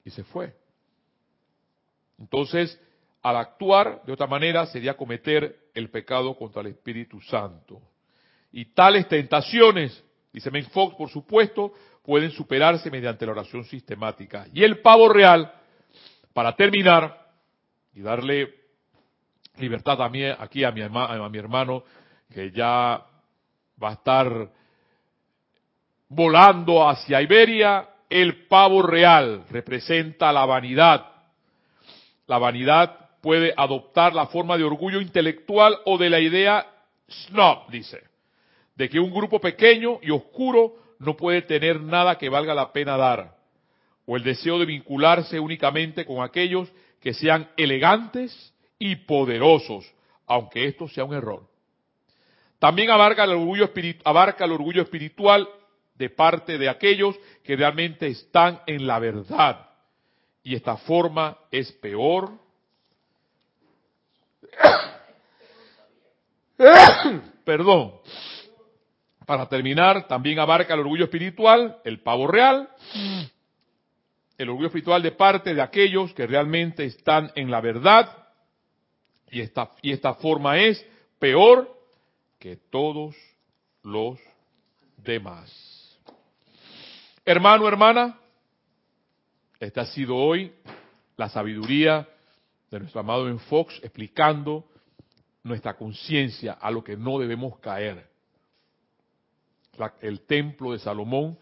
Y 0.03 0.09
se 0.09 0.23
fue. 0.23 0.64
Entonces, 2.19 2.79
al 3.21 3.37
actuar 3.37 4.03
de 4.05 4.13
otra 4.13 4.27
manera 4.27 4.65
sería 4.67 4.95
cometer 4.95 5.69
el 5.73 5.89
pecado 5.89 6.35
contra 6.35 6.61
el 6.61 6.67
Espíritu 6.67 7.19
Santo. 7.21 7.81
Y 8.51 8.65
tales 8.65 9.07
tentaciones, 9.07 10.03
dice 10.31 10.51
Menfox, 10.51 10.95
por 10.95 11.09
supuesto, 11.09 11.73
pueden 12.03 12.31
superarse 12.31 12.89
mediante 12.89 13.25
la 13.25 13.33
oración 13.33 13.65
sistemática. 13.65 14.47
Y 14.53 14.63
el 14.63 14.79
pavo 14.79 15.09
real 15.09 15.51
para 16.33 16.55
terminar 16.55 17.25
y 17.93 18.01
darle 18.01 18.53
libertad 19.57 19.97
también 19.97 20.35
aquí 20.37 20.63
a 20.63 20.71
mi, 20.71 20.81
a 20.81 21.29
mi 21.29 21.37
hermano 21.37 21.83
que 22.31 22.51
ya 22.51 23.03
va 23.81 23.89
a 23.89 23.93
estar 23.93 24.51
volando 26.09 26.87
hacia 26.87 27.21
Iberia, 27.21 27.89
el 28.09 28.47
pavo 28.47 28.81
real 28.81 29.45
representa 29.49 30.31
la 30.31 30.45
vanidad. 30.45 31.14
La 32.27 32.37
vanidad 32.37 33.09
puede 33.21 33.53
adoptar 33.55 34.13
la 34.13 34.27
forma 34.27 34.57
de 34.57 34.63
orgullo 34.63 35.01
intelectual 35.01 35.77
o 35.85 35.97
de 35.97 36.09
la 36.09 36.19
idea 36.19 36.65
snob, 37.07 37.69
dice, 37.69 38.03
de 38.75 38.89
que 38.89 38.99
un 38.99 39.11
grupo 39.11 39.39
pequeño 39.39 39.99
y 40.01 40.11
oscuro 40.11 40.75
no 40.99 41.15
puede 41.15 41.41
tener 41.41 41.81
nada 41.81 42.17
que 42.17 42.29
valga 42.29 42.53
la 42.53 42.71
pena 42.71 42.97
dar 42.97 43.35
o 44.05 44.15
el 44.15 44.23
deseo 44.23 44.59
de 44.59 44.65
vincularse 44.65 45.39
únicamente 45.39 46.05
con 46.05 46.23
aquellos 46.23 46.71
que 47.01 47.13
sean 47.13 47.49
elegantes 47.57 48.53
y 48.77 48.95
poderosos, 48.95 49.91
aunque 50.27 50.65
esto 50.65 50.87
sea 50.87 51.05
un 51.05 51.15
error. 51.15 51.47
También 52.59 52.89
abarca 52.89 53.23
el 53.23 53.31
orgullo, 53.31 53.71
abarca 54.03 54.45
el 54.45 54.51
orgullo 54.51 54.81
espiritual 54.81 55.47
de 55.95 56.09
parte 56.09 56.57
de 56.57 56.69
aquellos 56.69 57.15
que 57.43 57.55
realmente 57.55 58.07
están 58.07 58.61
en 58.67 58.85
la 58.85 58.99
verdad. 58.99 59.69
Y 60.45 60.55
esta 60.55 60.77
forma 60.77 61.37
es 61.49 61.69
peor. 61.73 62.31
Perdón. 67.43 67.95
Para 69.25 69.49
terminar, 69.49 70.07
también 70.07 70.37
abarca 70.37 70.75
el 70.75 70.81
orgullo 70.81 71.05
espiritual, 71.05 71.79
el 71.83 71.99
pavo 72.01 72.27
real, 72.27 72.69
el 74.37 74.49
orgullo 74.49 74.67
espiritual 74.67 75.01
de 75.01 75.13
parte 75.13 75.55
de 75.55 75.63
aquellos 75.63 76.13
que 76.13 76.27
realmente 76.27 76.85
están 76.85 77.31
en 77.33 77.49
la 77.49 77.59
verdad 77.59 78.27
y 79.31 79.41
esta, 79.41 79.71
y 79.81 79.93
esta 79.93 80.13
forma 80.13 80.59
es 80.59 80.85
peor 81.17 81.75
que 82.37 82.57
todos 82.69 83.15
los 83.81 84.19
demás. 84.97 85.99
Hermano, 87.25 87.67
hermana, 87.67 88.19
esta 89.59 89.81
ha 89.81 89.85
sido 89.85 90.15
hoy 90.15 90.53
la 91.17 91.29
sabiduría 91.29 92.07
de 92.69 92.79
nuestro 92.79 92.99
amado 92.99 93.25
Ben 93.25 93.39
Fox 93.39 93.79
explicando 93.83 94.65
nuestra 95.43 95.75
conciencia 95.75 96.53
a 96.53 96.71
lo 96.71 96.83
que 96.83 96.97
no 96.97 97.19
debemos 97.19 97.59
caer. 97.59 98.09
el 100.01 100.21
templo 100.21 100.71
de 100.71 100.79
Salomón, 100.79 101.37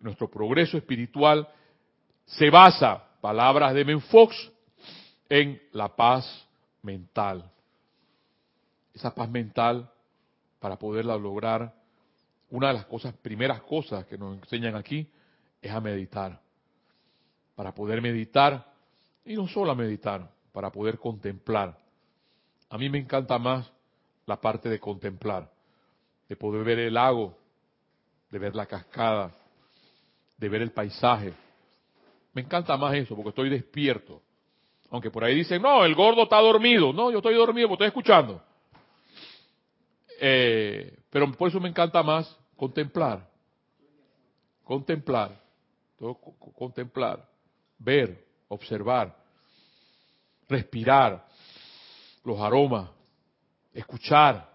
nuestro 0.00 0.30
progreso 0.30 0.76
espiritual 0.76 1.48
se 2.28 2.50
basa, 2.50 3.02
palabras 3.20 3.74
de 3.74 3.84
Menfox, 3.84 4.50
en 5.28 5.60
la 5.72 5.94
paz 5.94 6.46
mental. 6.82 7.50
Esa 8.92 9.14
paz 9.14 9.30
mental, 9.30 9.90
para 10.58 10.78
poderla 10.78 11.16
lograr, 11.16 11.74
una 12.50 12.68
de 12.68 12.74
las 12.74 12.86
cosas, 12.86 13.14
primeras 13.14 13.62
cosas 13.62 14.04
que 14.06 14.18
nos 14.18 14.36
enseñan 14.38 14.76
aquí, 14.76 15.10
es 15.62 15.70
a 15.70 15.80
meditar. 15.80 16.40
Para 17.58 17.74
poder 17.74 18.00
meditar, 18.00 18.72
y 19.24 19.34
no 19.34 19.48
solo 19.48 19.72
a 19.72 19.74
meditar, 19.74 20.30
para 20.52 20.70
poder 20.70 20.96
contemplar. 20.96 21.76
A 22.70 22.78
mí 22.78 22.88
me 22.88 22.98
encanta 22.98 23.36
más 23.36 23.68
la 24.26 24.40
parte 24.40 24.68
de 24.68 24.78
contemplar, 24.78 25.50
de 26.28 26.36
poder 26.36 26.62
ver 26.62 26.78
el 26.78 26.94
lago, 26.94 27.36
de 28.30 28.38
ver 28.38 28.54
la 28.54 28.66
cascada, 28.66 29.32
de 30.36 30.48
ver 30.48 30.62
el 30.62 30.70
paisaje, 30.70 31.34
me 32.32 32.42
encanta 32.42 32.76
más 32.76 32.94
eso 32.94 33.16
porque 33.16 33.30
estoy 33.30 33.48
despierto. 33.50 34.22
Aunque 34.90 35.10
por 35.10 35.24
ahí 35.24 35.34
dicen, 35.34 35.60
no, 35.60 35.84
el 35.84 35.96
gordo 35.96 36.22
está 36.22 36.38
dormido. 36.38 36.92
No, 36.92 37.10
yo 37.10 37.16
estoy 37.18 37.34
dormido 37.34 37.66
porque 37.66 37.86
estoy 37.86 38.00
escuchando. 38.00 38.40
Eh, 40.20 41.00
pero 41.10 41.32
por 41.32 41.48
eso 41.48 41.58
me 41.58 41.68
encanta 41.68 42.00
más 42.04 42.38
contemplar. 42.54 43.28
Contemplar. 44.62 45.32
contemplar. 46.56 47.28
Ver, 47.78 48.24
observar. 48.48 49.16
Respirar. 50.48 51.26
Los 52.24 52.40
aromas. 52.40 52.90
Escuchar. 53.72 54.48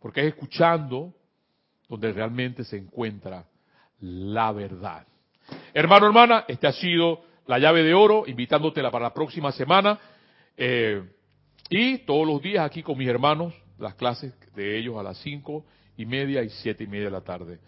Porque 0.00 0.20
es 0.20 0.26
escuchando 0.28 1.14
donde 1.88 2.12
realmente 2.12 2.64
se 2.64 2.76
encuentra 2.76 3.46
la 4.00 4.52
verdad. 4.52 5.06
Hermano, 5.72 6.06
hermana, 6.06 6.44
este 6.48 6.66
ha 6.66 6.72
sido 6.72 7.22
la 7.46 7.58
llave 7.58 7.82
de 7.82 7.94
oro, 7.94 8.24
invitándotela 8.26 8.90
para 8.90 9.04
la 9.04 9.14
próxima 9.14 9.52
semana. 9.52 9.98
Eh, 10.56 11.02
y 11.68 11.98
todos 11.98 12.26
los 12.26 12.40
días 12.40 12.64
aquí 12.64 12.82
con 12.82 12.98
mis 12.98 13.08
hermanos, 13.08 13.54
las 13.78 13.94
clases 13.94 14.34
de 14.54 14.78
ellos 14.78 14.96
a 14.98 15.02
las 15.02 15.18
cinco 15.18 15.64
y 15.96 16.06
media 16.06 16.42
y 16.42 16.50
siete 16.50 16.84
y 16.84 16.86
media 16.86 17.06
de 17.06 17.10
la 17.10 17.22
tarde. 17.22 17.58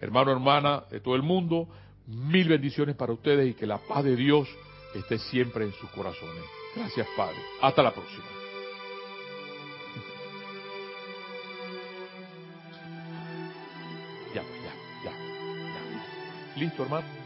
Hermano, 0.00 0.32
hermana 0.32 0.84
de 0.90 1.00
todo 1.00 1.14
el 1.14 1.22
mundo, 1.22 1.68
mil 2.06 2.48
bendiciones 2.48 2.96
para 2.96 3.12
ustedes 3.12 3.50
y 3.50 3.54
que 3.54 3.66
la 3.66 3.78
paz 3.78 4.04
de 4.04 4.16
Dios 4.16 4.48
esté 4.94 5.18
siempre 5.18 5.64
en 5.64 5.72
sus 5.72 5.90
corazones. 5.90 6.44
Gracias, 6.74 7.06
Padre. 7.16 7.36
Hasta 7.60 7.82
la 7.82 7.92
próxima. 7.92 8.24
Ya, 14.34 14.42
ya, 14.42 14.74
ya, 15.04 15.10
ya. 15.10 16.60
Listo, 16.60 16.82
hermano. 16.82 17.21